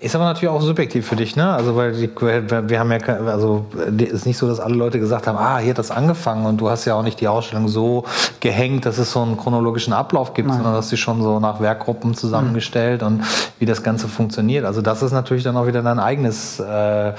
[0.00, 1.52] ist aber natürlich auch subjektiv für dich, ne?
[1.52, 3.66] Also weil die, wir haben ja, also
[3.98, 6.60] es ist nicht so, dass alle Leute gesagt haben, ah, hier hat das angefangen und
[6.60, 8.04] du hast ja auch nicht die Ausstellung so
[8.38, 10.58] gehängt, dass es so einen chronologischen Ablauf gibt, Nein.
[10.58, 13.06] sondern dass sie schon so nach Werkgruppen zusammengestellt mhm.
[13.08, 13.24] und
[13.58, 14.64] wie das Ganze funktioniert.
[14.64, 17.12] Also das ist natürlich dann auch wieder dein eigenes, äh,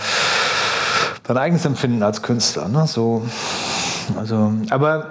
[1.23, 2.87] dein eigenes Empfinden als Künstler, ne?
[2.87, 3.23] So,
[4.17, 5.07] also, aber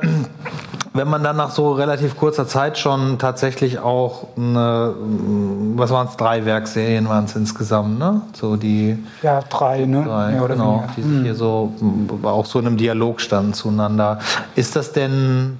[0.98, 4.94] wenn man dann nach so relativ kurzer Zeit schon tatsächlich auch eine,
[5.76, 8.20] was waren es, drei Werkserien waren es insgesamt, ne?
[8.32, 10.04] So die Ja, drei, ne?
[10.04, 14.18] drei, oder genau, die sich hier so m, auch so in einem Dialog standen zueinander.
[14.56, 15.58] Ist das denn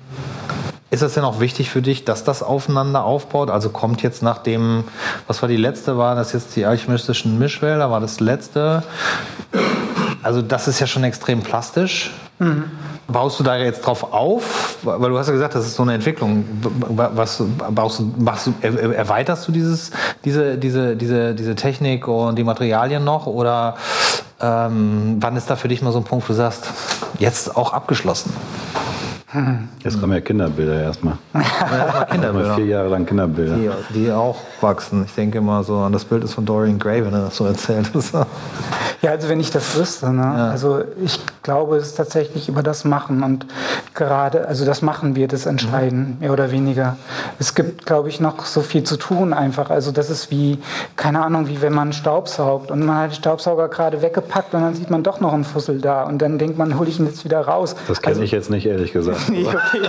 [0.91, 3.51] ist das denn auch wichtig für dich, dass das aufeinander aufbaut?
[3.51, 4.84] Also kommt jetzt nach dem,
[5.26, 8.82] was war die letzte, war das jetzt die alchemistischen Mischwälder, war das letzte?
[10.22, 12.11] Also das ist ja schon extrem plastisch.
[13.11, 14.77] Baust du da jetzt drauf auf?
[14.83, 16.45] Weil du hast ja gesagt, das ist so eine Entwicklung.
[16.91, 19.91] Was baust du, machst du, er- erweiterst du dieses,
[20.27, 23.27] diese, diese, diese, diese Technik und die Materialien noch?
[23.27, 23.77] Oder
[24.43, 26.69] ähm, wann ist da für dich mal so ein Punkt, wo du sagst,
[27.19, 28.31] jetzt auch abgeschlossen?
[29.85, 31.18] Jetzt kommen ja Kinderbilder erstmal.
[31.33, 33.57] Mal vier Jahre lang Kinderbilder.
[33.57, 35.05] Die, die auch wachsen.
[35.05, 37.45] Ich denke immer so an das Bild ist von Dorian Gray, wenn er das so
[37.45, 37.91] erzählt.
[39.01, 40.26] Ja, also wenn ich das wüsste, ne?
[40.51, 43.47] also ich glaube, es ist tatsächlich über das Machen und
[43.95, 46.97] gerade, also das Machen wir das entscheiden, mehr oder weniger.
[47.39, 49.70] Es gibt, glaube ich, noch so viel zu tun einfach.
[49.70, 50.59] Also das ist wie,
[50.97, 54.74] keine Ahnung, wie wenn man Staubsaugt und man hat den Staubsauger gerade weggepackt und dann
[54.74, 57.24] sieht man doch noch einen Fussel da und dann denkt man, hole ich ihn jetzt
[57.24, 57.76] wieder raus.
[57.87, 59.18] Das kenne Also- ich jetzt nicht, ehrlich gesagt.
[59.29, 59.89] Nee, okay.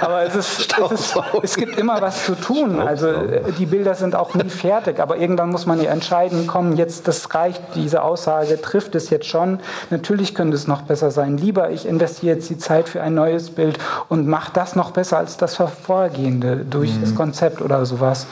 [0.00, 2.80] aber es, ist, es, ist, es gibt immer was zu tun.
[2.80, 6.74] Also äh, die Bilder sind auch nie fertig, aber irgendwann muss man ja entscheiden, komm,
[6.74, 9.60] jetzt das reicht, diese Aussage trifft es jetzt schon.
[9.90, 11.36] Natürlich könnte es noch besser sein.
[11.36, 15.18] Lieber ich investiere jetzt die Zeit für ein neues Bild und mache das noch besser
[15.18, 18.26] als das vorhergehende durch das Konzept oder sowas.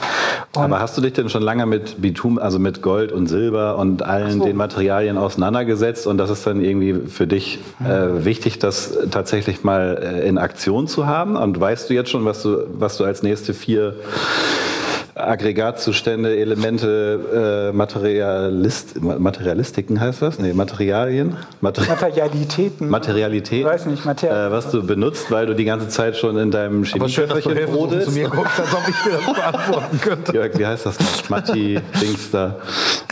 [0.55, 3.77] Und Aber hast du dich denn schon lange mit Bitum, also mit Gold und Silber
[3.77, 4.45] und allen so.
[4.45, 9.80] den Materialien auseinandergesetzt und das ist dann irgendwie für dich äh, wichtig, das tatsächlich mal
[9.81, 11.35] äh, in Aktion zu haben?
[11.35, 13.95] Und weißt du jetzt schon, was du, was du als nächste vier
[15.13, 20.39] Aggregatzustände, Elemente, äh, Materialist, Materialistiken heißt das?
[20.39, 21.35] Nee, Materialien?
[21.59, 22.89] Materi Materialitäten.
[22.89, 24.47] Materialität, Ich weiß nicht, Materie.
[24.47, 28.07] äh, was du benutzt, weil du die ganze Zeit schon in deinem Chemieköfferchen brodelst.
[28.31, 30.33] guckst, als ob ich dir das beantworten könnte.
[30.33, 31.29] Jörg, wie heißt das noch?
[31.29, 32.55] Matti, Dings da.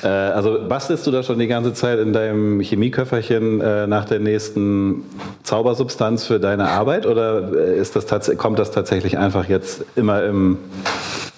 [0.02, 4.20] Äh, also bastelst du da schon die ganze Zeit in deinem Chemieköfferchen äh, nach der
[4.20, 5.04] nächsten
[5.50, 8.06] Zaubersubstanz für deine Arbeit oder äh, ist das
[8.38, 10.60] kommt das tatsächlich einfach jetzt immer im,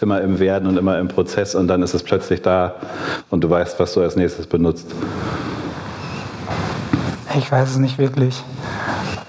[0.02, 2.76] immer im Werden und immer im Prozess und dann ist es plötzlich da
[3.30, 4.88] und du weißt, was du als nächstes benutzt?
[7.38, 8.44] Ich weiß es nicht wirklich.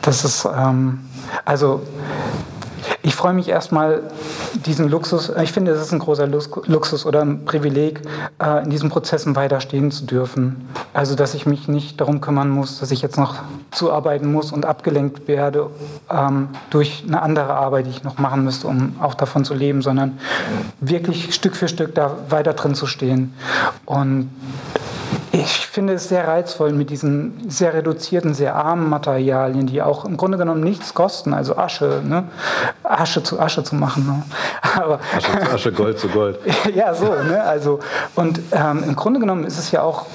[0.03, 0.99] Das ist, ähm,
[1.45, 1.83] also
[3.13, 4.01] ich freue mich erstmal,
[4.65, 8.01] diesen Luxus, ich finde, es ist ein großer Lux- Luxus oder ein Privileg,
[8.43, 10.67] äh, in diesen Prozessen weiter stehen zu dürfen.
[10.95, 13.35] Also, dass ich mich nicht darum kümmern muss, dass ich jetzt noch
[13.71, 15.69] zuarbeiten muss und abgelenkt werde
[16.11, 19.83] ähm, durch eine andere Arbeit, die ich noch machen müsste, um auch davon zu leben,
[19.83, 20.19] sondern
[20.81, 23.35] wirklich Stück für Stück da weiter drin zu stehen.
[23.85, 24.31] Und
[25.33, 30.17] ich finde es sehr reizvoll mit diesen sehr reduzierten, sehr armen Materialien, die auch im
[30.17, 32.25] Grunde genommen nichts kosten, also Asche, ne?
[32.83, 34.07] Asche zu Asche zu machen.
[34.07, 34.23] Ne?
[34.83, 36.39] Aber Asche, zu Asche, Gold zu Gold.
[36.75, 37.43] ja, so, ne?
[37.43, 37.81] Also,
[38.15, 40.07] und ähm, im Grunde genommen ist es ja auch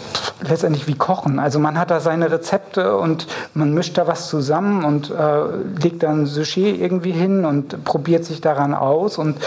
[0.41, 1.39] letztendlich wie Kochen.
[1.39, 6.03] Also man hat da seine Rezepte und man mischt da was zusammen und äh, legt
[6.03, 9.37] dann Sushi irgendwie hin und probiert sich daran aus und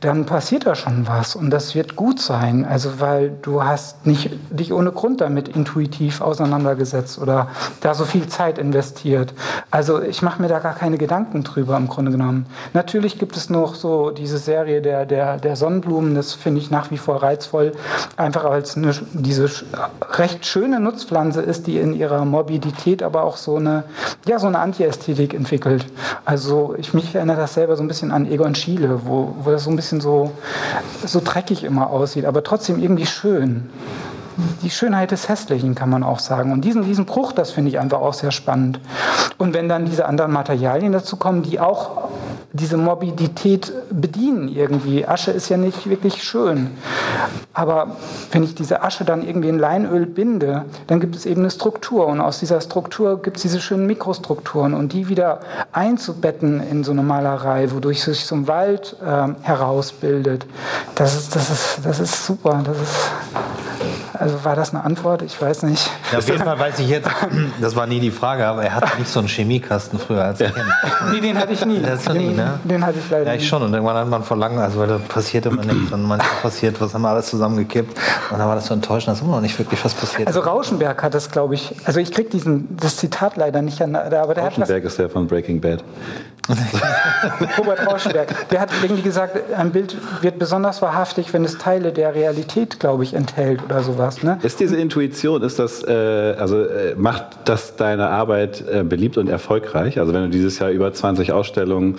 [0.00, 2.66] dann passiert da schon was und das wird gut sein.
[2.68, 7.48] Also weil du hast nicht dich ohne Grund damit intuitiv auseinandergesetzt oder
[7.80, 9.34] da so viel Zeit investiert.
[9.70, 12.46] Also ich mache mir da gar keine Gedanken drüber im Grunde genommen.
[12.72, 16.90] Natürlich gibt es noch so diese Serie der, der, der Sonnenblumen, das finde ich nach
[16.90, 17.72] wie vor reizvoll,
[18.16, 19.50] einfach als eine, diese
[20.12, 23.84] recht schöne Nutzpflanze ist, die in ihrer Morbidität aber auch so eine,
[24.26, 25.86] ja, so eine Antiästhetik entwickelt.
[26.24, 29.64] Also ich mich erinnere das selber so ein bisschen an Egon Schiele, wo, wo das
[29.64, 30.32] so ein bisschen so,
[31.04, 33.70] so dreckig immer aussieht, aber trotzdem irgendwie schön
[34.62, 36.52] die Schönheit des Hässlichen, kann man auch sagen.
[36.52, 38.80] Und diesen, diesen Bruch, das finde ich einfach auch sehr spannend.
[39.38, 42.08] Und wenn dann diese anderen Materialien dazu kommen, die auch
[42.54, 45.04] diese Morbidität bedienen irgendwie.
[45.04, 46.70] Asche ist ja nicht wirklich schön.
[47.52, 47.96] Aber
[48.30, 52.06] wenn ich diese Asche dann irgendwie in Leinöl binde, dann gibt es eben eine Struktur.
[52.06, 54.74] Und aus dieser Struktur gibt es diese schönen Mikrostrukturen.
[54.74, 55.40] Und die wieder
[55.72, 60.46] einzubetten in so eine Malerei, wodurch sich so ein Wald äh, herausbildet,
[60.94, 62.62] das ist, das, ist, das ist super.
[62.64, 63.10] Das ist,
[64.24, 65.20] also war das eine Antwort?
[65.20, 65.90] Ich weiß nicht.
[66.10, 67.10] Ja, auf jeden Fall weiß ich jetzt,
[67.60, 70.54] das war nie die Frage, aber er hatte nicht so einen Chemiekasten früher als Kind.
[71.12, 71.82] Nee, den hatte ich nie.
[71.82, 72.58] Das doch nie, den, ne?
[72.64, 73.62] den hatte ich leider Ja, ich schon.
[73.62, 76.80] Und irgendwann hat man vor langem, also weil da passierte immer nichts und manchmal passiert,
[76.80, 77.98] was haben wir alles zusammengekippt.
[78.30, 80.26] Und dann war das so enttäuschend, dass immer noch nicht wirklich was passiert.
[80.26, 83.94] Also Rauschenberg hat das, glaube ich, also ich kriege diesen das Zitat leider nicht an,
[83.94, 85.84] aber der Rauschenberg ist der von Breaking Bad.
[87.58, 92.14] Robert Rauschenberg, der hat irgendwie gesagt, ein Bild wird besonders wahrhaftig, wenn es Teile der
[92.14, 94.13] Realität, glaube ich, enthält oder sowas.
[94.14, 94.22] Sowas.
[94.22, 94.38] Ne?
[94.42, 99.28] Ist diese Intuition, ist das, äh, also äh, macht das deine Arbeit äh, beliebt und
[99.28, 99.98] erfolgreich?
[99.98, 101.96] Also wenn du dieses Jahr über 20 Ausstellungen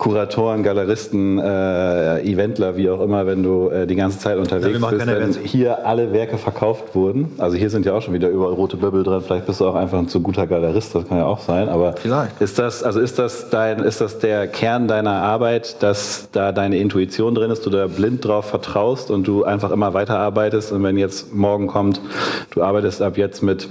[0.00, 4.96] Kuratoren, Galeristen, äh, Eventler, wie auch immer, wenn du äh, die ganze Zeit unterwegs machen
[4.96, 7.32] bist, wenn hier alle Werke verkauft wurden.
[7.36, 9.20] Also hier sind ja auch schon wieder überall rote Böbbel drin.
[9.20, 11.68] Vielleicht bist du auch einfach ein zu guter Galerist, das kann ja auch sein.
[11.68, 12.40] Aber Vielleicht.
[12.40, 16.78] ist das, also ist das dein, ist das der Kern deiner Arbeit, dass da deine
[16.78, 20.96] Intuition drin ist, du da blind drauf vertraust und du einfach immer weiterarbeitest und wenn
[20.96, 22.00] jetzt morgen kommt,
[22.50, 23.68] du arbeitest ab jetzt mit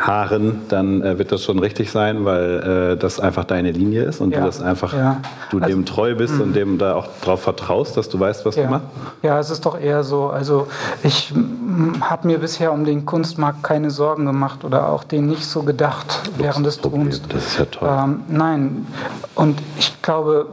[0.00, 4.20] Haaren, dann äh, wird das schon richtig sein, weil äh, das einfach deine Linie ist
[4.20, 4.40] und Ja.
[4.40, 5.18] du das einfach, Ja.
[5.50, 8.56] du Also- dem treu bist und dem da auch drauf vertraust, dass du weißt, was
[8.56, 8.70] du Ja.
[8.70, 8.86] machst.
[9.22, 10.26] ja, es ist doch eher so.
[10.30, 10.66] Also
[11.04, 11.32] ich
[12.00, 16.22] habe mir bisher um den Kunstmarkt keine Sorgen gemacht oder auch den nicht so gedacht
[16.38, 17.22] während des Tuns.
[17.28, 17.88] Das ist ja toll.
[17.88, 18.86] Ähm, nein,
[19.36, 20.46] und ich glaube,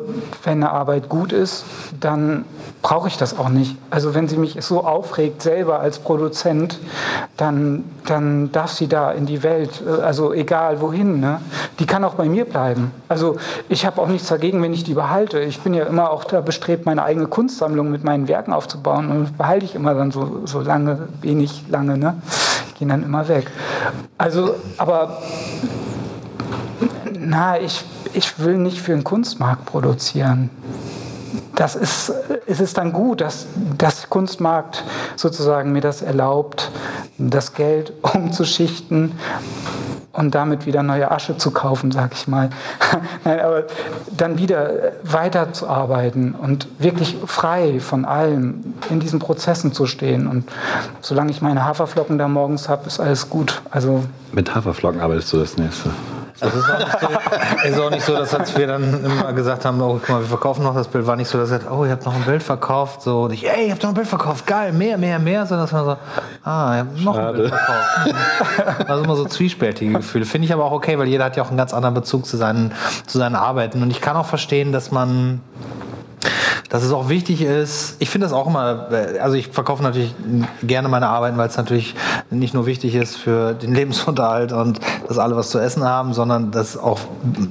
[0.44, 1.66] wenn eine Arbeit gut ist,
[2.00, 2.46] dann
[2.82, 3.78] brauche ich das auch nicht.
[3.90, 6.80] Also wenn sie mich so aufregt selber als Produzent,
[7.38, 11.42] dann, dann darf sie da in die Welt, äh, also egal wohin, ne?
[11.80, 12.92] die kann auch bei mir bleiben.
[13.08, 13.38] Also
[13.70, 15.40] ich habe auch nichts dagegen, wenn ich die behalte.
[15.40, 19.38] Ich bin ja immer auch da bestrebt, meine eigene Kunstsammlung mit meinen Werken aufzubauen und
[19.38, 22.16] behalte ich immer dann so, so lange, wenig lange, ne?
[22.70, 23.52] Die gehen dann immer weg.
[24.18, 25.22] Also, aber
[27.20, 30.50] na, ich, ich will nicht für den Kunstmarkt produzieren.
[31.62, 32.12] Das ist,
[32.48, 33.46] es ist dann gut, dass
[33.78, 34.84] das Kunstmarkt
[35.16, 36.72] sozusagen mir das erlaubt,
[37.20, 39.12] das Geld umzuschichten
[40.12, 42.50] und damit wieder neue Asche zu kaufen, sag ich mal.
[43.26, 43.66] Nein, aber
[44.10, 50.26] dann wieder weiterzuarbeiten und wirklich frei von allem in diesen Prozessen zu stehen.
[50.26, 50.50] Und
[51.02, 53.62] solange ich meine Haferflocken da morgens habe, ist alles gut.
[53.70, 55.92] Also Mit Haferflocken arbeitest du das nächste.
[56.42, 57.08] Also es ist auch nicht so,
[57.70, 60.28] ist auch nicht so dass als wir dann immer gesagt haben, oh, guck mal, wir
[60.28, 62.24] verkaufen noch das Bild, war nicht so, dass er sagt, oh, ihr habt noch ein
[62.24, 63.04] Bild verkauft.
[63.04, 65.46] So, und ich, ey, ihr habt noch ein Bild verkauft, geil, mehr, mehr, mehr.
[65.46, 65.98] Sondern dass man so,
[66.44, 68.90] ah, ihr habt noch ein Bild verkauft.
[68.90, 70.26] Also immer so zwiespältige Gefühle.
[70.26, 72.38] Finde ich aber auch okay, weil jeder hat ja auch einen ganz anderen Bezug zu
[72.38, 72.74] seinen,
[73.06, 73.82] zu seinen Arbeiten.
[73.82, 75.42] Und ich kann auch verstehen, dass man
[76.72, 78.88] dass es auch wichtig ist, ich finde das auch immer,
[79.22, 80.16] also ich verkaufe natürlich
[80.64, 81.96] gerne meine Arbeiten, weil es natürlich
[82.30, 86.52] nicht nur wichtig ist für den Lebensunterhalt und dass alle was zu essen haben, sondern
[86.52, 87.00] dass auch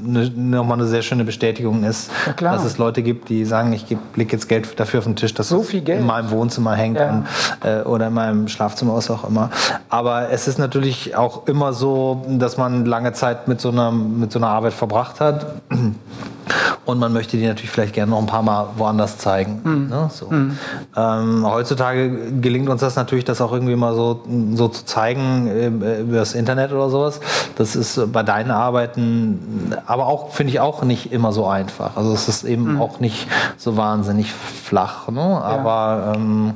[0.06, 3.84] eine, nochmal eine sehr schöne Bestätigung ist, Ja, dass es Leute gibt, die sagen, ich
[4.16, 6.00] lege jetzt Geld dafür auf den Tisch, dass So es viel Geld.
[6.00, 7.10] in meinem Wohnzimmer hängt Ja.
[7.10, 7.26] und,
[7.62, 9.50] äh, oder in meinem Schlafzimmer, was auch immer.
[9.90, 14.32] Aber es ist natürlich auch immer so, dass man lange Zeit mit so einer, mit
[14.32, 15.44] so einer Arbeit verbracht hat.
[16.84, 19.88] Und man möchte die natürlich vielleicht gerne noch ein paar Mal woanders zeigen.
[19.88, 20.10] Ne?
[20.12, 20.30] So.
[20.96, 24.22] Ähm, heutzutage gelingt uns das natürlich, das auch irgendwie mal so,
[24.54, 27.20] so zu zeigen äh, über das Internet oder sowas.
[27.56, 31.96] Das ist bei deinen Arbeiten, aber auch, finde ich, auch nicht immer so einfach.
[31.96, 33.26] Also es ist eben auch nicht
[33.56, 35.08] so wahnsinnig flach.
[35.08, 35.20] Ne?
[35.20, 36.54] Aber ähm,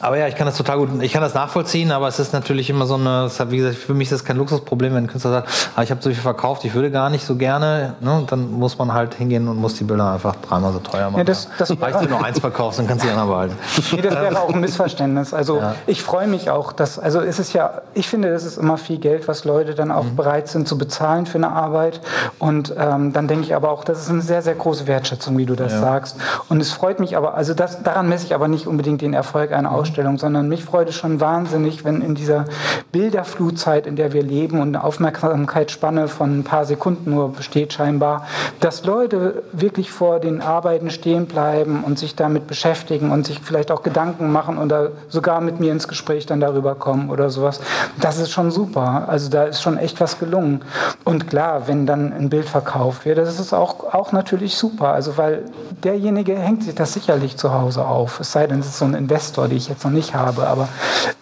[0.00, 2.70] aber ja, ich kann das total gut, ich kann das nachvollziehen, aber es ist natürlich
[2.70, 5.48] immer so eine, wie gesagt, für mich ist das kein Luxusproblem, wenn ein Künstler sagt,
[5.76, 8.24] ah, ich habe so viel verkauft, ich würde gar nicht so gerne, ne?
[8.28, 11.18] Dann muss man halt hingehen und muss die Bilder einfach dreimal so teuer machen.
[11.18, 13.56] Ja, das- das- Reicht, wenn du nur eins verkaufst, dann kannst du die anderen behalten.
[13.92, 15.34] Nee, das wäre auch ein Missverständnis.
[15.34, 15.74] Also Ja.
[15.86, 18.98] ich freue mich auch, dass, also es ist ja, ich finde, das ist immer viel
[18.98, 22.00] Geld, was Leute dann auch bereit sind zu bezahlen für eine Arbeit.
[22.38, 25.46] Und ähm, dann denke ich aber auch, das ist eine sehr, sehr große Wertschätzung, wie
[25.46, 26.16] du das sagst.
[26.48, 29.52] Und es freut mich aber, also das, daran messe ich aber nicht unbedingt den Erfolg
[29.52, 32.44] einer Ausstellung, sondern mich freut es schon wahnsinnig, wenn in dieser
[32.92, 38.26] Bilderflutzeit, in der wir leben und eine Aufmerksamkeitsspanne von ein paar Sekunden nur besteht scheinbar,
[38.60, 43.70] dass Leute wirklich vor den Arbeiten stehen bleiben und sich damit beschäftigen und sich vielleicht
[43.70, 47.60] auch Gedanken machen oder sogar mit mir ins Gespräch dann darüber kommen oder sowas.
[48.00, 49.04] Das ist schon super.
[49.08, 50.62] Also da ist schon echt was gelungen.
[51.04, 54.88] Und klar, wenn dann ein Bild verkauft wird, das ist auch, auch natürlich super.
[54.88, 55.44] Also weil
[55.82, 58.20] derjenige hängt sich das sicherlich zu Hause auf.
[58.20, 60.46] Es sei denn, es ist so ein Investor, den ich jetzt noch nicht habe.
[60.46, 60.68] Aber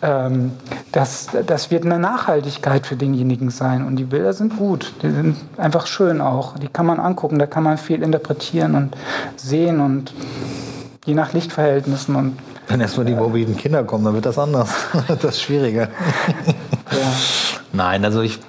[0.02, 0.52] ähm,
[0.92, 3.86] das, das wird eine Nachhaltigkeit für denjenigen sein.
[3.86, 4.92] Und die Bilder sind gut.
[5.02, 6.58] Die sind einfach schön auch.
[6.58, 8.96] Die kann man angucken, da kann man viel interpretieren und
[9.36, 10.12] sehen und
[11.04, 12.38] je nach Lichtverhältnissen und
[12.68, 14.70] Wenn erstmal die mobilen Kinder kommen, dann wird das anders.
[15.08, 15.88] das ist schwieriger.
[17.72, 18.40] Nein, also ich,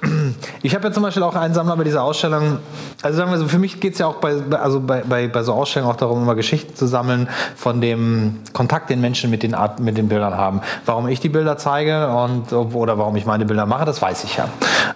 [0.62, 2.58] ich habe ja zum Beispiel auch einen Sammler bei dieser Ausstellung.
[3.02, 5.42] Also sagen wir so, für mich geht es ja auch bei, also bei, bei, bei
[5.42, 9.54] so Ausstellungen auch darum, immer Geschichten zu sammeln von dem Kontakt, den Menschen mit den,
[9.54, 10.60] Art, mit den Bildern haben.
[10.86, 14.36] Warum ich die Bilder zeige und oder warum ich meine Bilder mache, das weiß ich
[14.36, 14.48] ja.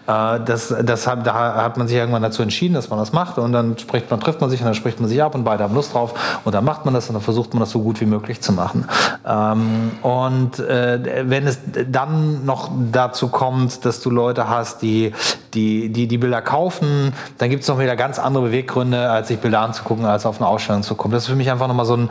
[0.06, 3.38] Äh, das, das hat, da hat man sich irgendwann dazu entschieden, dass man das macht
[3.38, 5.64] und dann spricht man, trifft man sich und dann spricht man sich ab und beide
[5.64, 8.00] haben Lust drauf und dann macht man das und dann versucht man das so gut
[8.00, 8.86] wie möglich zu machen.
[9.26, 11.58] Ähm, und äh, wenn es
[11.90, 15.12] dann noch dazu kommt, dass du Leute hast, die
[15.54, 19.38] die, die, die Bilder kaufen, dann gibt es noch wieder ganz andere Beweggründe, als sich
[19.38, 21.12] Bilder anzugucken, als auf eine Ausstellung zu kommen.
[21.12, 22.10] Das ist für mich einfach nochmal so ein,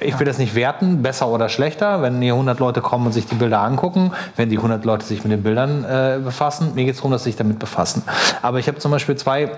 [0.00, 3.26] ich will das nicht werten, besser oder schlechter, wenn hier 100 Leute kommen und sich
[3.26, 6.74] die Bilder angucken, wenn die 100 Leute sich mit den Bildern äh, befassen.
[6.74, 8.02] Mir geht es darum, dass sich damit befassen.
[8.42, 9.50] Aber ich habe zum Beispiel zwei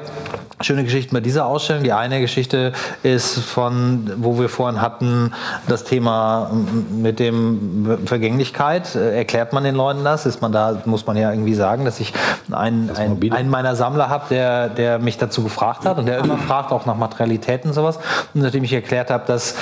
[0.60, 1.82] schöne Geschichten bei dieser Ausstellung.
[1.84, 5.32] Die eine Geschichte ist von, wo wir vorhin hatten,
[5.68, 6.50] das Thema
[6.90, 8.94] mit dem Vergänglichkeit.
[8.94, 10.24] Äh, erklärt man den Leuten das?
[10.26, 12.12] Ist man da, muss man ja irgendwie sagen, dass ich
[12.50, 16.38] einen, einen, einen meiner Sammler habe, der, der mich dazu gefragt hat und der immer
[16.38, 17.98] fragt, auch nach Materialitäten und sowas.
[18.32, 19.56] Und nachdem ich erklärt habe, dass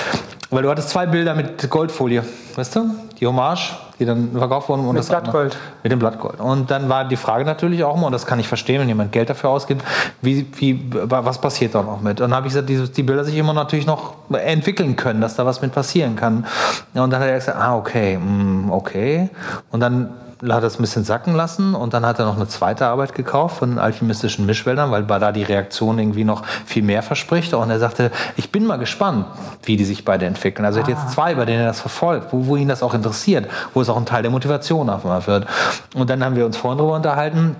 [0.49, 2.23] weil du hattest zwei Bilder mit Goldfolie,
[2.55, 2.89] weißt du?
[3.19, 4.81] Die Hommage, die dann verkauft wurden.
[4.81, 5.53] Und mit das Blattgold.
[5.53, 6.39] Andere, mit dem Blattgold.
[6.39, 9.11] Und dann war die Frage natürlich auch immer, und das kann ich verstehen, wenn jemand
[9.11, 9.83] Geld dafür ausgibt,
[10.21, 12.19] wie, wie, was passiert da noch mit?
[12.21, 15.35] Und dann habe ich gesagt, die, die, Bilder sich immer natürlich noch entwickeln können, dass
[15.35, 16.45] da was mit passieren kann.
[16.93, 19.29] Und dann hat er gesagt, ah, okay, mm, okay.
[19.71, 20.09] Und dann
[20.49, 23.57] hat es ein bisschen sacken lassen und dann hat er noch eine zweite Arbeit gekauft
[23.57, 27.53] von alchemistischen Mischwäldern, weil da die Reaktion irgendwie noch viel mehr verspricht.
[27.53, 29.25] Und er sagte, ich bin mal gespannt,
[29.63, 30.65] wie die sich beide entwickeln.
[30.65, 31.09] Also er hat jetzt ah.
[31.09, 33.97] zwei, bei denen er das verfolgt, wo, wo ihn das auch interessiert, wo es auch
[33.97, 35.47] ein Teil der Motivation auf einmal wird.
[35.95, 37.55] Und dann haben wir uns vorhin darüber unterhalten,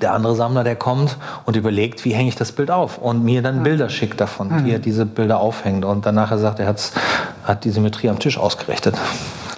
[0.00, 3.42] der andere Sammler, der kommt und überlegt, wie hänge ich das Bild auf und mir
[3.42, 5.84] dann Bilder schickt davon, wie er diese Bilder aufhängt.
[5.84, 6.74] Und danach er sagt, er
[7.44, 8.96] hat die Symmetrie am Tisch ausgerichtet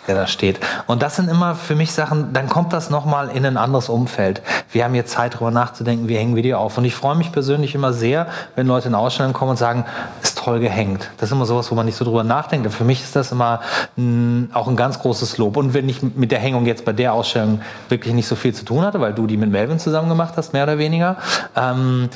[0.06, 0.60] der da steht.
[0.86, 4.42] Und das sind immer für mich Sachen, dann kommt das nochmal in ein anderes Umfeld.
[4.72, 6.78] Wir haben jetzt Zeit, darüber nachzudenken, wie hängen wir die auf.
[6.78, 9.84] Und ich freue mich persönlich immer sehr, wenn Leute in Ausstellungen kommen und sagen,
[10.22, 11.10] ist toll gehängt.
[11.18, 12.72] Das ist immer sowas, wo man nicht so drüber nachdenkt.
[12.72, 13.60] für mich ist das immer
[13.96, 15.56] ein, auch ein ganz großes Lob.
[15.56, 18.64] Und wenn ich mit der Hängung jetzt bei der Ausstellung wirklich nicht so viel zu
[18.64, 21.16] tun hatte, weil du die mit Melvin zusammen gemacht hast, mehr oder weniger,
[21.56, 22.08] ähm,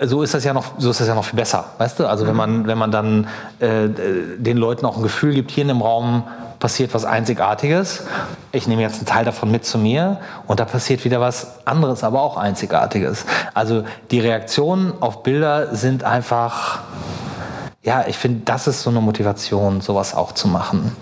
[0.00, 2.06] so ist das ja noch, so ist das ja noch viel besser, weißt du?
[2.06, 3.26] Also wenn man, wenn man dann
[3.60, 3.88] äh,
[4.38, 6.24] den Leuten auch ein Gefühl gibt, hier in dem Raum
[6.58, 8.04] passiert was Einzigartiges.
[8.52, 12.04] Ich nehme jetzt einen Teil davon mit zu mir und da passiert wieder was anderes,
[12.04, 13.26] aber auch Einzigartiges.
[13.54, 16.80] Also die Reaktionen auf Bilder sind einfach,
[17.82, 20.96] ja, ich finde, das ist so eine Motivation, sowas auch zu machen.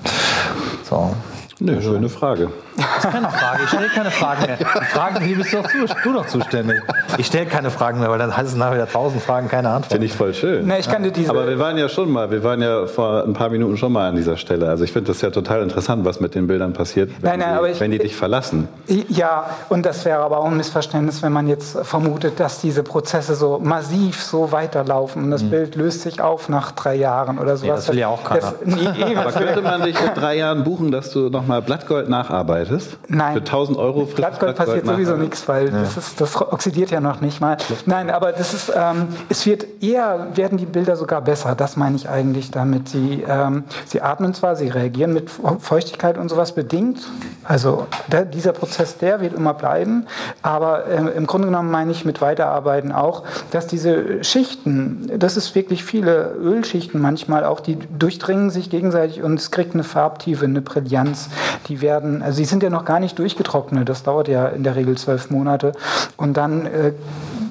[0.88, 1.14] So.
[1.58, 2.50] Nö, schöne Frage.
[2.76, 3.62] Das ist keine Frage.
[3.64, 4.56] Ich stelle keine Fragen mehr.
[4.56, 6.82] Die Fragen, die bist du doch, zu, du doch zuständig.
[7.18, 9.92] Ich stelle keine Fragen mehr, weil dann heißt es nachher wieder tausend Fragen, keine Antwort.
[9.92, 10.66] Finde ich voll schön.
[10.66, 13.24] Nee, ich kann dir diese Aber wir waren ja schon mal, wir waren ja vor
[13.24, 14.68] ein paar Minuten schon mal an dieser Stelle.
[14.68, 17.64] Also ich finde das ja total interessant, was mit den Bildern passiert, wenn, nein, nein,
[17.64, 18.68] die, ich, wenn die dich verlassen.
[19.08, 23.34] Ja, und das wäre aber auch ein Missverständnis, wenn man jetzt vermutet, dass diese Prozesse
[23.34, 25.50] so massiv so weiterlaufen und das mhm.
[25.50, 27.62] Bild löst sich auf nach drei Jahren oder sowas.
[27.62, 28.40] Nee, das will ja auch keiner.
[28.40, 32.65] Das, nee, aber könnte man dich in drei Jahren buchen, dass du nochmal Blattgold nacharbeitest?
[33.08, 33.36] Nein.
[33.38, 35.80] 1000 Euro Blattgold passiert sowieso nichts, weil ja.
[35.80, 37.56] das, ist, das oxidiert ja noch nicht mal.
[37.86, 41.54] Nein, aber das ist, ähm, es wird eher, werden die Bilder sogar besser.
[41.54, 42.88] Das meine ich eigentlich damit.
[42.88, 47.00] Sie, ähm, sie atmen zwar, sie reagieren mit Feuchtigkeit und sowas bedingt.
[47.44, 50.06] Also der, dieser Prozess, der wird immer bleiben.
[50.42, 55.54] Aber äh, im Grunde genommen meine ich mit Weiterarbeiten auch, dass diese Schichten, das ist
[55.54, 60.62] wirklich viele Ölschichten manchmal auch, die durchdringen sich gegenseitig und es kriegt eine Farbtiefe, eine
[60.62, 61.28] Brillanz.
[61.68, 63.88] Die werden, also sie sind ja noch gar nicht durch durchgetrocknet.
[63.88, 65.72] Das dauert ja in der Regel zwölf Monate.
[66.16, 66.92] Und dann äh,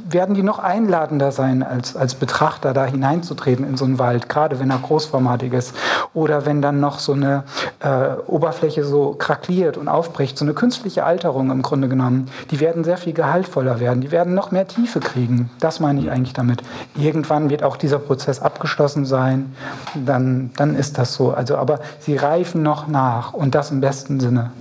[0.08, 4.60] werden die noch einladender sein, als, als Betrachter da hineinzutreten in so einen Wald, gerade
[4.60, 5.76] wenn er großformatig ist.
[6.14, 7.44] Oder wenn dann noch so eine
[7.80, 12.30] äh, Oberfläche so krakliert und aufbricht, so eine künstliche Alterung im Grunde genommen.
[12.52, 15.50] Die werden sehr viel gehaltvoller werden, die werden noch mehr Tiefe kriegen.
[15.60, 16.62] Das meine ich eigentlich damit.
[16.96, 19.56] Irgendwann wird auch dieser Prozess abgeschlossen sein,
[19.94, 21.32] dann, dann ist das so.
[21.32, 24.52] Also, aber sie reifen noch nach und das im besten Sinne.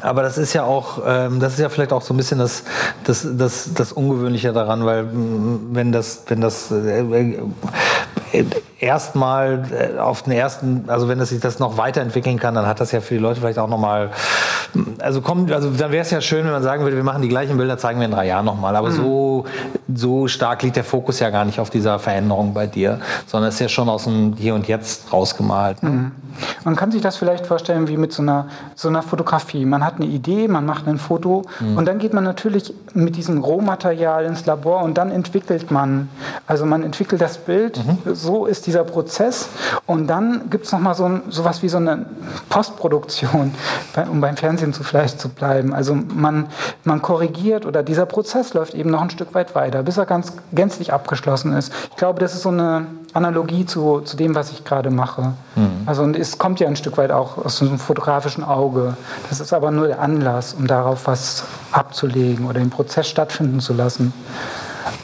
[0.00, 2.62] Aber das ist ja auch, ähm, das ist ja vielleicht auch so ein bisschen das,
[3.04, 7.00] das, das, das Ungewöhnliche daran, weil mm, wenn das, wenn das äh,
[8.32, 8.44] äh,
[8.80, 12.80] erstmal äh, auf den ersten, also wenn es sich das noch weiterentwickeln kann, dann hat
[12.80, 14.10] das ja für die Leute vielleicht auch nochmal,
[14.98, 17.28] also kommt, also dann wäre es ja schön, wenn man sagen würde, wir machen die
[17.28, 18.76] gleichen Bilder, zeigen wir in drei Jahren nochmal.
[18.76, 18.96] Aber mhm.
[18.96, 19.44] so,
[19.94, 23.56] so stark liegt der Fokus ja gar nicht auf dieser Veränderung bei dir, sondern es
[23.56, 25.82] ist ja schon aus dem Hier und Jetzt rausgemalt.
[25.82, 25.90] Ne?
[25.90, 26.12] Mhm.
[26.64, 29.64] Man kann sich das vielleicht vorstellen wie mit so einer, so einer Fotografie.
[29.64, 31.76] Man hat eine Idee, man macht ein Foto mhm.
[31.76, 36.08] und dann geht man natürlich mit diesem Rohmaterial ins Labor und dann entwickelt man,
[36.46, 38.14] also man entwickelt das Bild, mhm.
[38.14, 39.48] so ist dieser Prozess
[39.86, 42.04] und dann gibt es nochmal so ein, sowas wie so eine
[42.50, 43.54] Postproduktion,
[44.10, 45.72] um beim Fernsehen zu vielleicht zu bleiben.
[45.72, 46.48] Also man,
[46.84, 50.34] man korrigiert oder dieser Prozess läuft eben noch ein Stück weit weiter, bis er ganz
[50.52, 51.72] gänzlich abgeschlossen ist.
[51.90, 55.32] Ich glaube, das ist so eine Analogie zu, zu dem, was ich gerade mache.
[55.56, 55.70] Mhm.
[55.86, 58.98] Also und es kommt ja ein Stück weit auch aus einem fotografischen Auge.
[59.30, 63.72] Das ist aber nur der Anlass, um darauf was abzulegen oder den Prozess stattfinden zu
[63.72, 64.12] lassen.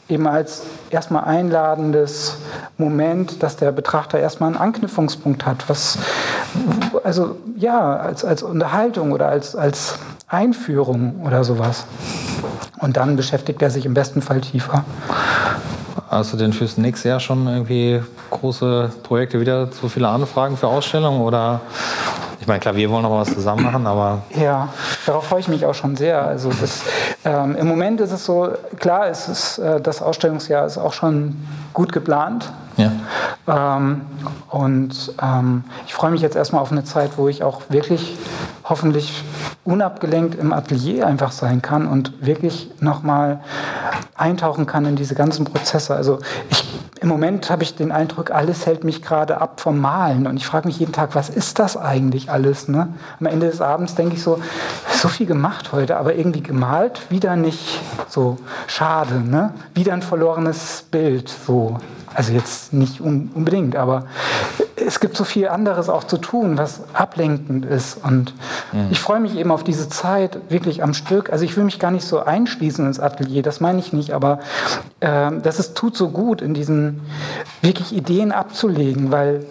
[0.09, 2.37] Eben als erstmal einladendes
[2.79, 5.99] Moment, dass der Betrachter erstmal einen Anknüpfungspunkt hat, was,
[7.03, 11.85] also ja, als, als Unterhaltung oder als, als Einführung oder sowas.
[12.81, 14.85] Und dann beschäftigt er sich im besten Fall tiefer.
[16.09, 20.69] Hast du denn fürs nächste Jahr schon irgendwie große Projekte wieder, so viele Anfragen für
[20.69, 21.61] Ausstellungen oder
[22.45, 24.21] ich meine, klar, wir wollen noch was zusammen machen, aber.
[24.39, 24.69] Ja,
[25.07, 26.23] darauf freue ich mich auch schon sehr.
[26.23, 26.83] Also das,
[27.25, 31.37] ähm, im Moment ist es so, klar, es ist, äh, das Ausstellungsjahr ist auch schon
[31.73, 32.53] gut geplant.
[32.77, 32.93] Ja.
[33.47, 34.03] Ähm,
[34.51, 38.17] und ähm, ich freue mich jetzt erstmal auf eine Zeit, wo ich auch wirklich
[38.65, 39.23] hoffentlich
[39.65, 43.41] unabgelenkt im Atelier einfach sein kann und wirklich nochmal
[44.17, 45.95] eintauchen kann in diese ganzen Prozesse.
[45.95, 46.19] Also
[46.51, 46.65] ich,
[47.01, 50.47] im Moment habe ich den Eindruck, alles hält mich gerade ab vom Malen und ich
[50.47, 52.69] frage mich jeden Tag, was ist das eigentlich alles?
[52.69, 52.89] Ne?
[53.21, 54.41] Am Ende des Abends denke ich so,
[54.91, 59.53] so viel gemacht heute, aber irgendwie gemalt, wieder nicht so schade, ne?
[59.75, 61.79] wieder ein verlorenes Bild, so.
[62.15, 64.07] Also jetzt nicht unbedingt, aber
[64.87, 68.05] es gibt so viel anderes auch zu tun, was ablenkend ist.
[68.05, 68.35] Und
[68.73, 68.89] mhm.
[68.91, 71.31] ich freue mich eben auf diese Zeit wirklich am Stück.
[71.31, 74.41] Also ich will mich gar nicht so einschließen ins Atelier, das meine ich nicht, aber
[75.01, 77.01] äh, das ist, tut so gut, in diesen
[77.63, 79.45] wirklich Ideen abzulegen, weil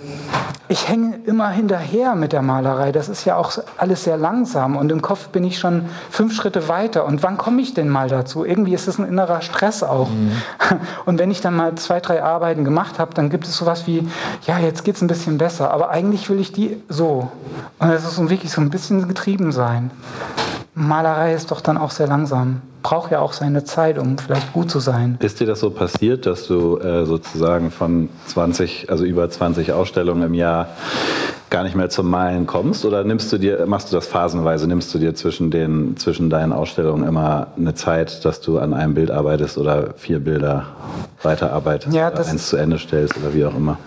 [0.70, 2.92] ich hänge immer hinterher mit der Malerei.
[2.92, 6.68] Das ist ja auch alles sehr langsam und im Kopf bin ich schon fünf Schritte
[6.68, 7.06] weiter.
[7.06, 8.46] Und wann komme ich denn mal dazu?
[8.46, 10.10] Irgendwie ist es ein innerer Stress auch.
[10.10, 10.32] Mhm.
[11.06, 14.08] Und wenn ich dann mal zwei, drei Arbeiten gemacht habe, dann gibt es sowas wie,
[14.48, 15.72] ja, jetzt geht es ein bisschen besser.
[15.72, 17.32] Aber eigentlich will ich die so.
[17.80, 19.92] Und es ist wirklich so ein bisschen getrieben sein.
[20.76, 22.62] Malerei ist doch dann auch sehr langsam.
[22.82, 25.18] Braucht ja auch seine Zeit, um vielleicht gut zu sein.
[25.22, 30.24] Ist dir das so passiert, dass du äh, sozusagen von 20, also über 20 Ausstellungen
[30.24, 30.68] im Jahr
[31.54, 32.84] gar nicht mehr zum Malen kommst?
[32.84, 34.68] Oder nimmst du dir, machst du das phasenweise?
[34.68, 38.96] Nimmst du dir zwischen, den, zwischen deinen Ausstellungen immer eine Zeit, dass du an einem
[38.96, 40.66] Bild arbeitest oder vier Bilder
[41.24, 43.78] weiterarbeitest ja, oder eins zu Ende stellst oder wie auch immer?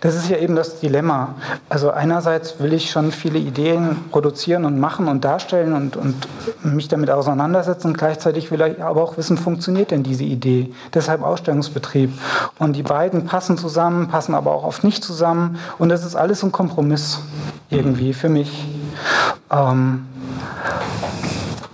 [0.00, 1.34] Das ist ja eben das Dilemma.
[1.68, 6.14] Also einerseits will ich schon viele Ideen produzieren und machen und darstellen und, und
[6.62, 7.94] mich damit auseinandersetzen.
[7.94, 10.72] gleichzeitig will ich aber auch wissen, funktioniert denn diese Idee?
[10.94, 12.12] Deshalb Ausstellungsbetrieb.
[12.58, 15.58] Und die beiden passen zusammen, passen aber auch oft nicht zusammen.
[15.78, 17.20] Und das ist alles ein Kompromiss
[17.70, 18.66] irgendwie für mich.
[19.50, 20.06] Ähm,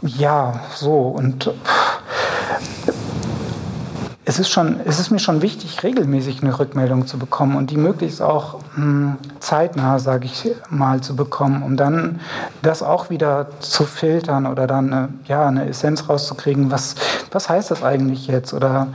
[0.02, 1.50] ja, so und
[4.26, 7.76] es ist, schon, es ist mir schon wichtig, regelmäßig eine Rückmeldung zu bekommen und die
[7.76, 12.20] möglichst auch mh, hm, zeitnah, sage ich mal, zu bekommen, um dann
[12.62, 16.70] das auch wieder zu filtern oder dann eine, ja, eine Essenz rauszukriegen.
[16.70, 16.94] Was,
[17.32, 18.54] was heißt das eigentlich jetzt?
[18.54, 18.86] Oder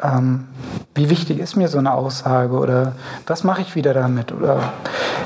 [0.00, 0.46] ähm,
[0.94, 2.56] wie wichtig ist mir so eine Aussage?
[2.56, 2.92] Oder
[3.26, 4.32] was mache ich wieder damit?
[4.32, 4.60] Oder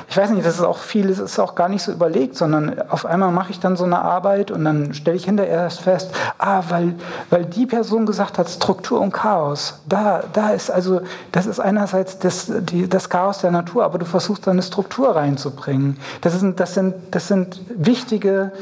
[0.09, 2.79] ich weiß nicht, das ist auch viel, es ist auch gar nicht so überlegt, sondern
[2.91, 6.11] auf einmal mache ich dann so eine Arbeit und dann stelle ich hinterher erst fest,
[6.37, 6.95] ah, weil,
[7.31, 9.42] weil die Person gesagt hat, Struktur und Chaos.
[9.89, 11.01] Da, da ist also,
[11.33, 15.17] das ist einerseits das, die, das Chaos der Natur, aber du versuchst da eine Struktur
[15.17, 15.99] reinzubringen.
[16.21, 18.53] Das, ist, das, sind, das sind wichtige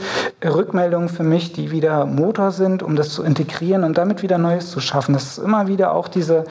[0.45, 4.70] Rückmeldungen für mich, die wieder Motor sind, um das zu integrieren und damit wieder Neues
[4.70, 5.12] zu schaffen.
[5.12, 6.45] Das ist immer wieder auch diese,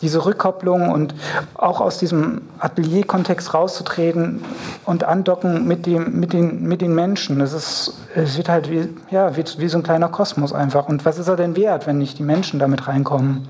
[0.00, 1.14] diese Rückkopplung und
[1.54, 4.44] auch aus diesem Atelierkontext rauszutreten
[4.84, 7.38] und andocken mit, dem, mit, den, mit den Menschen.
[7.38, 10.88] Das ist, es wird halt wie, ja, wie, wie so ein kleiner Kosmos einfach.
[10.88, 13.48] Und was ist er denn wert, wenn nicht die Menschen damit reinkommen?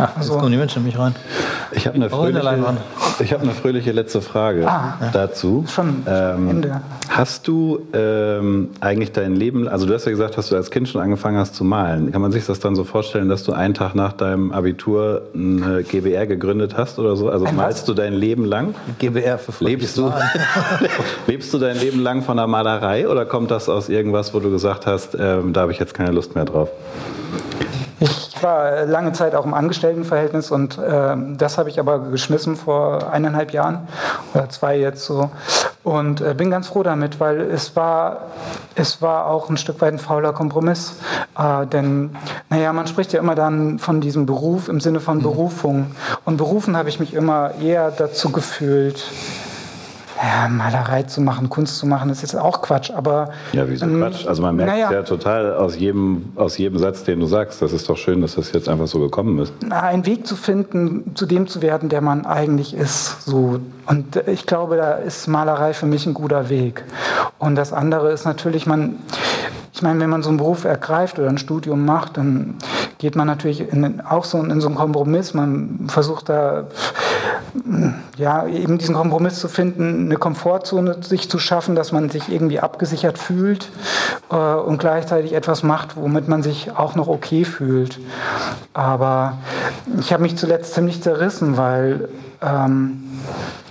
[0.00, 1.14] Ach, also, kommen die Menschen nämlich rein.
[1.72, 5.64] Ich habe eine, fröhliche, hab eine fröhliche letzte Frage ah, dazu.
[5.68, 6.80] Schon ähm, Ende.
[7.10, 10.88] Hast du ähm, eigentlich dein Leben, also du hast ja gesagt, dass du als Kind
[10.88, 12.12] schon angefangen hast zu malen.
[12.12, 15.82] Kann man sich das dann so vorstellen, dass du einen Tag nach deinem Abitur eine
[15.82, 17.28] GBR gegründet hast oder so?
[17.28, 17.84] Also Ein malst was?
[17.84, 18.74] du dein Leben lang?
[18.98, 20.12] GBR für lebst du,
[21.26, 24.50] lebst du dein Leben lang von der Malerei oder kommt das aus irgendwas, wo du
[24.50, 26.70] gesagt hast, ähm, da habe ich jetzt keine Lust mehr drauf?
[28.00, 33.12] Ich war lange Zeit auch im Angestelltenverhältnis und äh, das habe ich aber geschmissen vor
[33.12, 33.88] eineinhalb Jahren
[34.34, 35.30] oder zwei jetzt so.
[35.82, 38.26] Und äh, bin ganz froh damit, weil es war,
[38.74, 40.96] es war auch ein Stück weit ein fauler Kompromiss.
[41.38, 42.10] Äh, denn,
[42.50, 45.22] naja, man spricht ja immer dann von diesem Beruf im Sinne von mhm.
[45.22, 45.96] Berufung.
[46.26, 49.02] Und berufen habe ich mich immer eher dazu gefühlt,
[50.22, 53.30] ja, Malerei zu machen, Kunst zu machen, ist jetzt auch Quatsch, aber...
[53.52, 54.26] Ja, wieso ähm, Quatsch?
[54.26, 57.62] Also man merkt naja, ja total aus jedem, aus jedem Satz, den du sagst.
[57.62, 59.52] Das ist doch schön, dass das jetzt einfach so gekommen ist.
[59.70, 63.24] Einen Weg zu finden, zu dem zu werden, der man eigentlich ist.
[63.24, 63.60] So.
[63.86, 66.84] Und ich glaube, da ist Malerei für mich ein guter Weg.
[67.38, 68.96] Und das andere ist natürlich, man...
[69.72, 72.56] Ich meine, wenn man so einen Beruf ergreift oder ein Studium macht, dann
[72.98, 75.32] geht man natürlich in, auch so in so einen Kompromiss.
[75.32, 76.64] Man versucht da
[78.16, 82.60] ja, eben diesen Kompromiss zu finden, eine Komfortzone sich zu schaffen, dass man sich irgendwie
[82.60, 83.70] abgesichert fühlt
[84.30, 87.98] äh, und gleichzeitig etwas macht, womit man sich auch noch okay fühlt.
[88.72, 89.38] Aber
[89.98, 92.08] ich habe mich zuletzt ziemlich zerrissen, weil
[92.42, 93.02] ähm,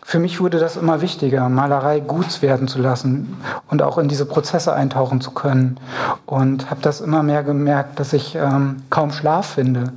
[0.09, 3.37] für mich wurde das immer wichtiger, Malerei gut werden zu lassen
[3.69, 5.79] und auch in diese Prozesse eintauchen zu können.
[6.25, 9.93] Und habe das immer mehr gemerkt, dass ich ähm, kaum Schlaf finde,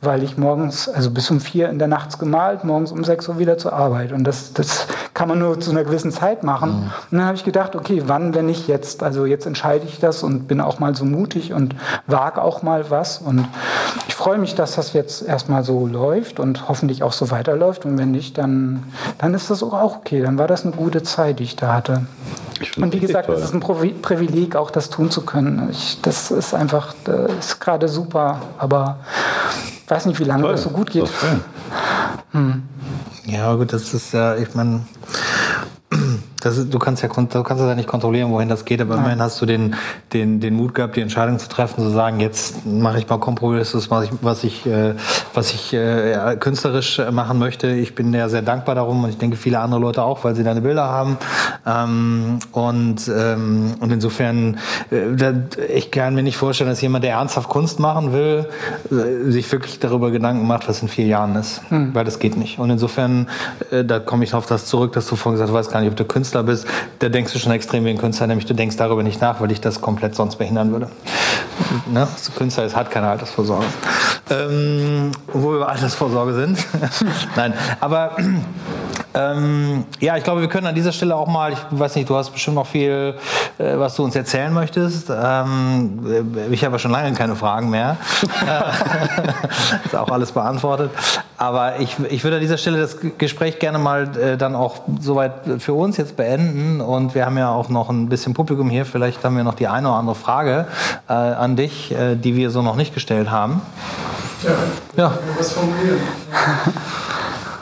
[0.00, 3.38] weil ich morgens, also bis um vier in der Nacht gemalt, morgens um sechs Uhr
[3.38, 4.10] wieder zur Arbeit.
[4.10, 6.70] Und das, das kann man nur zu einer gewissen Zeit machen.
[6.70, 6.90] Mhm.
[7.12, 9.04] Und dann habe ich gedacht, okay, wann, wenn nicht jetzt?
[9.04, 11.76] Also jetzt entscheide ich das und bin auch mal so mutig und
[12.08, 13.18] wage auch mal was.
[13.18, 13.46] Und
[14.08, 17.84] ich freue mich, dass das jetzt erstmal so läuft und hoffentlich auch so weiterläuft.
[17.84, 18.84] Und wenn nicht, dann,
[19.18, 20.22] dann ist das auch okay.
[20.22, 22.06] Dann war das eine gute Zeit, die ich da hatte.
[22.60, 25.68] Ich und wie gesagt, es ist ein Privileg, auch das tun zu können.
[25.72, 28.40] Ich, das ist einfach, das ist gerade super.
[28.58, 29.00] Aber
[29.84, 30.52] ich weiß nicht, wie lange toll.
[30.52, 31.10] das so gut geht.
[32.30, 32.62] Hm.
[33.24, 34.86] Ja, gut, das ist ja, ich meine,
[36.42, 39.20] das du kannst ja du kannst das ja nicht kontrollieren, wohin das geht, aber immerhin
[39.20, 39.76] hast du den,
[40.12, 43.90] den, den Mut gehabt, die Entscheidung zu treffen, zu sagen, jetzt mache ich mal Kompromisses,
[43.90, 44.94] was ich, was ich, äh,
[45.34, 47.68] was ich äh, künstlerisch machen möchte.
[47.68, 50.42] Ich bin ja sehr dankbar darum und ich denke viele andere Leute auch, weil sie
[50.42, 51.16] deine Bilder haben.
[51.66, 54.58] Ähm, und, ähm, und insofern,
[54.90, 55.34] äh,
[55.72, 58.48] ich kann mir nicht vorstellen, dass jemand, der ernsthaft Kunst machen will,
[58.90, 61.62] äh, sich wirklich darüber Gedanken macht, was in vier Jahren ist.
[61.68, 61.94] Hm.
[61.94, 62.58] Weil das geht nicht.
[62.58, 63.28] Und insofern,
[63.70, 65.80] äh, da komme ich auf das zurück, dass du vorhin gesagt hast, du weißt gar
[65.80, 66.66] nicht, ob du Künstler Künstler bist,
[67.00, 69.48] da denkst du schon extrem wie ein Künstler, nämlich du denkst darüber nicht nach, weil
[69.48, 70.88] dich das komplett sonst behindern würde.
[71.86, 72.08] Ne?
[72.16, 73.66] So Künstler ist, hat keine Altersvorsorge.
[74.30, 76.58] Ähm, wo wir über Altersvorsorge sind.
[77.36, 78.16] Nein, aber
[79.14, 82.16] ähm, ja, ich glaube, wir können an dieser Stelle auch mal, ich weiß nicht, du
[82.16, 83.14] hast bestimmt noch viel,
[83.58, 85.10] äh, was du uns erzählen möchtest.
[85.10, 87.96] Ähm, ich habe schon lange keine Fragen mehr.
[89.84, 90.90] ist auch alles beantwortet.
[91.36, 95.32] Aber ich, ich würde an dieser Stelle das Gespräch gerne mal äh, dann auch soweit
[95.58, 96.80] für uns jetzt beenden.
[96.80, 98.86] Und wir haben ja auch noch ein bisschen Publikum hier.
[98.86, 100.66] Vielleicht haben wir noch die eine oder andere Frage
[101.08, 103.60] äh, an dich, äh, die wir so noch nicht gestellt haben.
[104.96, 105.18] Ja, ja.
[105.36, 106.00] was formulieren.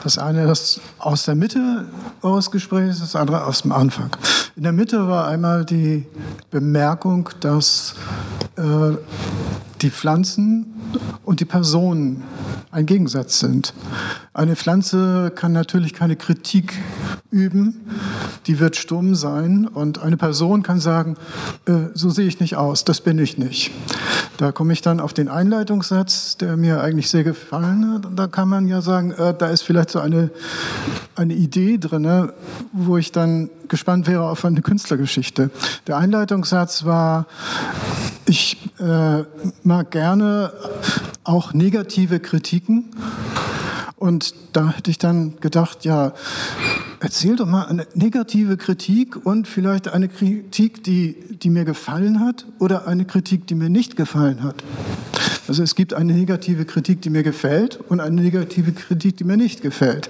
[0.03, 1.85] Das eine ist aus der Mitte
[2.21, 4.09] eures Gesprächs, das andere aus dem Anfang.
[4.55, 6.05] In der Mitte war einmal die
[6.49, 7.95] Bemerkung, dass
[8.57, 8.61] äh,
[9.81, 10.73] die Pflanzen
[11.23, 12.23] und die Personen
[12.71, 13.73] ein Gegensatz sind.
[14.33, 16.73] Eine Pflanze kann natürlich keine Kritik
[17.31, 17.81] üben,
[18.47, 21.15] die wird stumm sein und eine Person kann sagen,
[21.65, 23.71] äh, so sehe ich nicht aus, das bin ich nicht.
[24.37, 28.07] Da komme ich dann auf den Einleitungssatz, der mir eigentlich sehr gefallen hat.
[28.15, 30.31] Da kann man ja sagen, äh, da ist vielleicht so eine,
[31.15, 32.31] eine Idee drin,
[32.71, 35.51] wo ich dann gespannt wäre auf eine Künstlergeschichte.
[35.87, 37.27] Der Einleitungssatz war,
[38.31, 39.23] ich äh,
[39.63, 40.53] mag gerne
[41.25, 42.85] auch negative Kritiken.
[43.97, 46.13] Und da hätte ich dann gedacht, ja,
[47.01, 52.45] erzähl doch mal eine negative Kritik und vielleicht eine Kritik, die, die mir gefallen hat
[52.57, 54.63] oder eine Kritik, die mir nicht gefallen hat.
[55.49, 59.35] Also es gibt eine negative Kritik, die mir gefällt und eine negative Kritik, die mir
[59.35, 60.09] nicht gefällt.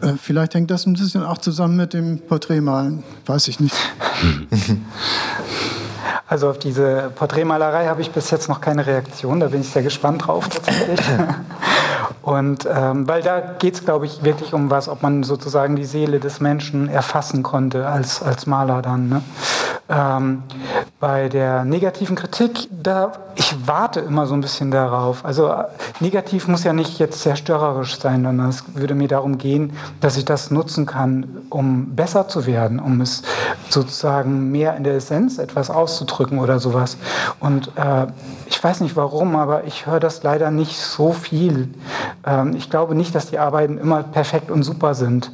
[0.00, 3.76] Äh, vielleicht hängt das ein bisschen auch zusammen mit dem Porträtmalen, weiß ich nicht.
[6.26, 9.82] Also auf diese Porträtmalerei habe ich bis jetzt noch keine Reaktion, da bin ich sehr
[9.82, 11.00] gespannt drauf tatsächlich.
[12.24, 15.84] Und ähm, weil da geht es, glaube ich, wirklich um was, ob man sozusagen die
[15.84, 19.10] Seele des Menschen erfassen konnte als, als Maler dann.
[19.10, 19.22] Ne?
[19.90, 20.42] Ähm,
[20.98, 25.22] bei der negativen Kritik, da ich warte immer so ein bisschen darauf.
[25.22, 25.52] Also
[26.00, 30.24] negativ muss ja nicht jetzt zerstörerisch sein, sondern es würde mir darum gehen, dass ich
[30.24, 33.22] das nutzen kann, um besser zu werden, um es
[33.68, 36.96] sozusagen mehr in der Essenz etwas auszudrücken oder sowas.
[37.38, 38.06] Und äh,
[38.46, 41.68] ich weiß nicht warum, aber ich höre das leider nicht so viel.
[42.26, 45.30] Ähm, ich glaube nicht, dass die Arbeiten immer perfekt und super sind.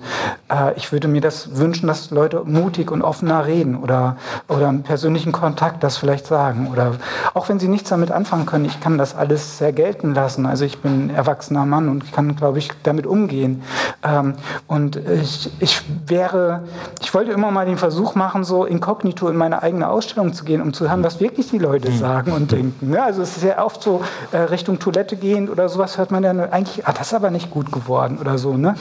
[0.51, 4.17] Äh, ich würde mir das wünschen, dass Leute mutig und offener reden oder,
[4.49, 6.69] oder im persönlichen Kontakt das vielleicht sagen.
[6.73, 6.93] Oder
[7.35, 10.47] auch wenn sie nichts damit anfangen können, ich kann das alles sehr gelten lassen.
[10.47, 13.63] Also ich bin ein erwachsener Mann und kann, glaube ich, damit umgehen.
[14.03, 14.35] Ähm,
[14.67, 16.65] und ich, ich wäre,
[17.01, 20.61] ich wollte immer mal den Versuch machen, so inkognito in meine eigene Ausstellung zu gehen,
[20.61, 21.99] um zu hören, was wirklich die Leute mhm.
[21.99, 22.93] sagen und denken.
[22.93, 26.23] Ja, also es ist sehr oft so äh, Richtung Toilette gehend oder sowas hört man
[26.23, 28.57] dann eigentlich, ah, das ist aber nicht gut geworden oder so.
[28.57, 28.75] Ne?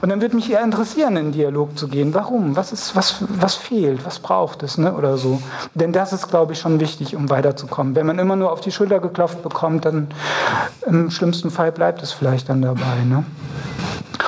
[0.00, 2.14] Und dann würde mich eher interessieren, in den Dialog zu gehen.
[2.14, 2.56] Warum?
[2.56, 4.04] Was, ist, was, was fehlt?
[4.04, 4.78] Was braucht es?
[4.78, 4.92] Ne?
[4.94, 5.40] Oder so.
[5.74, 7.94] Denn das ist, glaube ich, schon wichtig, um weiterzukommen.
[7.94, 10.08] Wenn man immer nur auf die Schulter geklopft bekommt, dann
[10.86, 13.04] im schlimmsten Fall bleibt es vielleicht dann dabei.
[13.04, 13.24] Ne?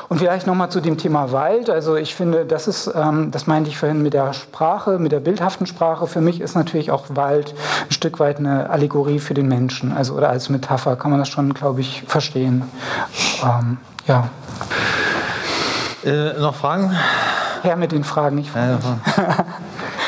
[0.09, 1.71] Und vielleicht nochmal zu dem Thema Wald.
[1.71, 5.21] Also ich finde, das ist, ähm, das meinte ich vorhin mit der Sprache, mit der
[5.21, 6.07] bildhaften Sprache.
[6.07, 7.55] Für mich ist natürlich auch Wald
[7.89, 9.93] ein Stück weit eine Allegorie für den Menschen.
[9.97, 12.65] Also oder als Metapher kann man das schon, glaube ich, verstehen.
[13.43, 14.29] Ähm, ja.
[16.05, 16.95] Äh, noch Fragen?
[17.63, 18.79] Her mit den Fragen, nicht Ja,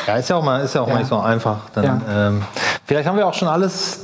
[0.05, 0.93] ja, ist ja auch mal, ist ja auch Ja.
[0.93, 1.57] mal nicht so einfach.
[1.73, 2.27] Dann, Ja.
[2.27, 2.43] ähm,
[2.85, 4.01] vielleicht haben wir auch schon alles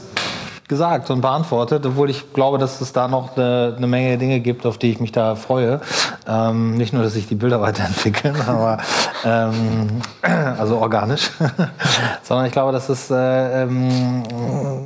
[0.68, 4.65] gesagt und beantwortet, obwohl ich glaube, dass es da noch eine, eine Menge Dinge gibt,
[4.65, 5.81] auf die ich mich da freue.
[6.28, 8.78] Ähm, nicht nur, dass sich die Bilder weiterentwickeln, aber
[9.26, 11.32] ähm, also organisch,
[12.24, 14.24] sondern ich glaube, dass es äh, ähm,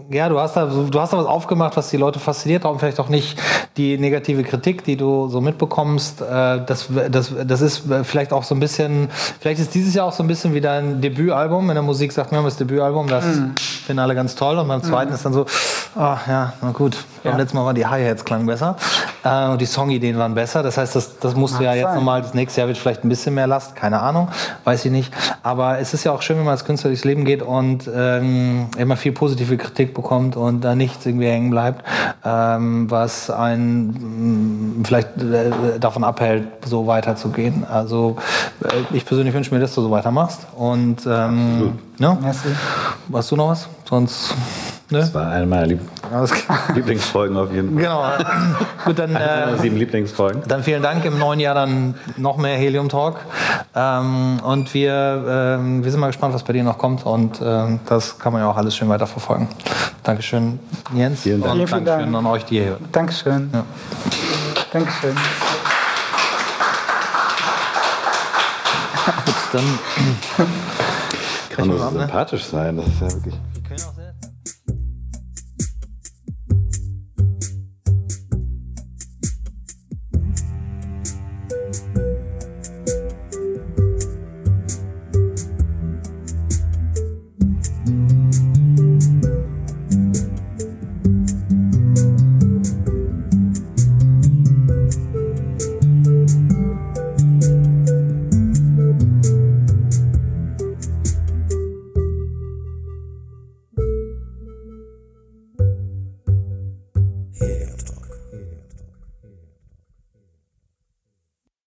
[0.09, 2.99] ja, du hast da du hast da was aufgemacht, was die Leute fasziniert, darum vielleicht
[2.99, 3.39] auch nicht
[3.77, 6.21] die negative Kritik, die du so mitbekommst.
[6.21, 9.09] Äh, das, das, das ist vielleicht auch so ein bisschen,
[9.39, 11.69] vielleicht ist dieses Jahr auch so ein bisschen wie dein Debütalbum.
[11.69, 13.25] In der Musik sagt man, das Debütalbum, das
[13.85, 14.57] finden alle ganz toll.
[14.57, 15.45] Und beim zweiten ist dann so,
[15.95, 16.97] ach ja, na gut,
[17.27, 17.41] beim Ja.
[17.43, 18.75] letzten Mal waren die Hi-Hats klang besser
[19.23, 20.63] äh, und die Songideen waren besser.
[20.63, 23.09] Das heißt, das, das musst du ja jetzt nochmal, das nächste Jahr wird vielleicht ein
[23.09, 24.29] bisschen mehr Last, keine Ahnung,
[24.63, 25.13] weiß ich nicht.
[25.43, 28.67] Aber es ist ja auch schön, wenn man als Künstler durchs Leben geht und ähm,
[28.77, 31.83] immer viel positive Kritik bekommt und da nichts irgendwie hängen bleibt,
[32.25, 37.65] ähm, was einen mh, vielleicht äh, davon abhält, so weiterzugehen.
[37.69, 38.17] Also
[38.63, 40.47] äh, ich persönlich wünsche mir, dass du so weitermachst.
[40.55, 42.49] Und ähm, ja, Merci.
[43.13, 43.67] hast du noch was?
[43.89, 44.33] Sonst.
[44.89, 44.99] Ne?
[44.99, 45.81] Das war eine meiner Lieb.
[46.73, 47.83] Lieblingsfolgen auf jeden Fall.
[47.83, 48.55] Genau.
[48.85, 50.43] Gut, dann, Eine äh, meiner sieben Lieblingsfolgen.
[50.47, 51.03] dann vielen Dank.
[51.03, 53.17] Im neuen Jahr dann noch mehr Helium Talk.
[53.75, 57.05] Ähm, und wir, ähm, wir sind mal gespannt, was bei dir noch kommt.
[57.05, 59.49] Und ähm, das kann man ja auch alles schön weiterverfolgen.
[60.03, 60.57] Dankeschön,
[60.95, 61.21] Jens.
[61.23, 61.51] Vielen Dank.
[61.51, 62.25] Und Vielen, vielen Dankeschön Dank.
[62.25, 62.81] an euch, die ihr hört.
[62.93, 63.49] Dankeschön.
[63.53, 63.63] Ja.
[64.71, 65.15] Dankeschön.
[69.25, 70.47] Gut, dann.
[71.57, 72.01] Kann nur so ne?
[72.01, 72.77] sympathisch sein.
[72.77, 73.35] Das ist ja wirklich.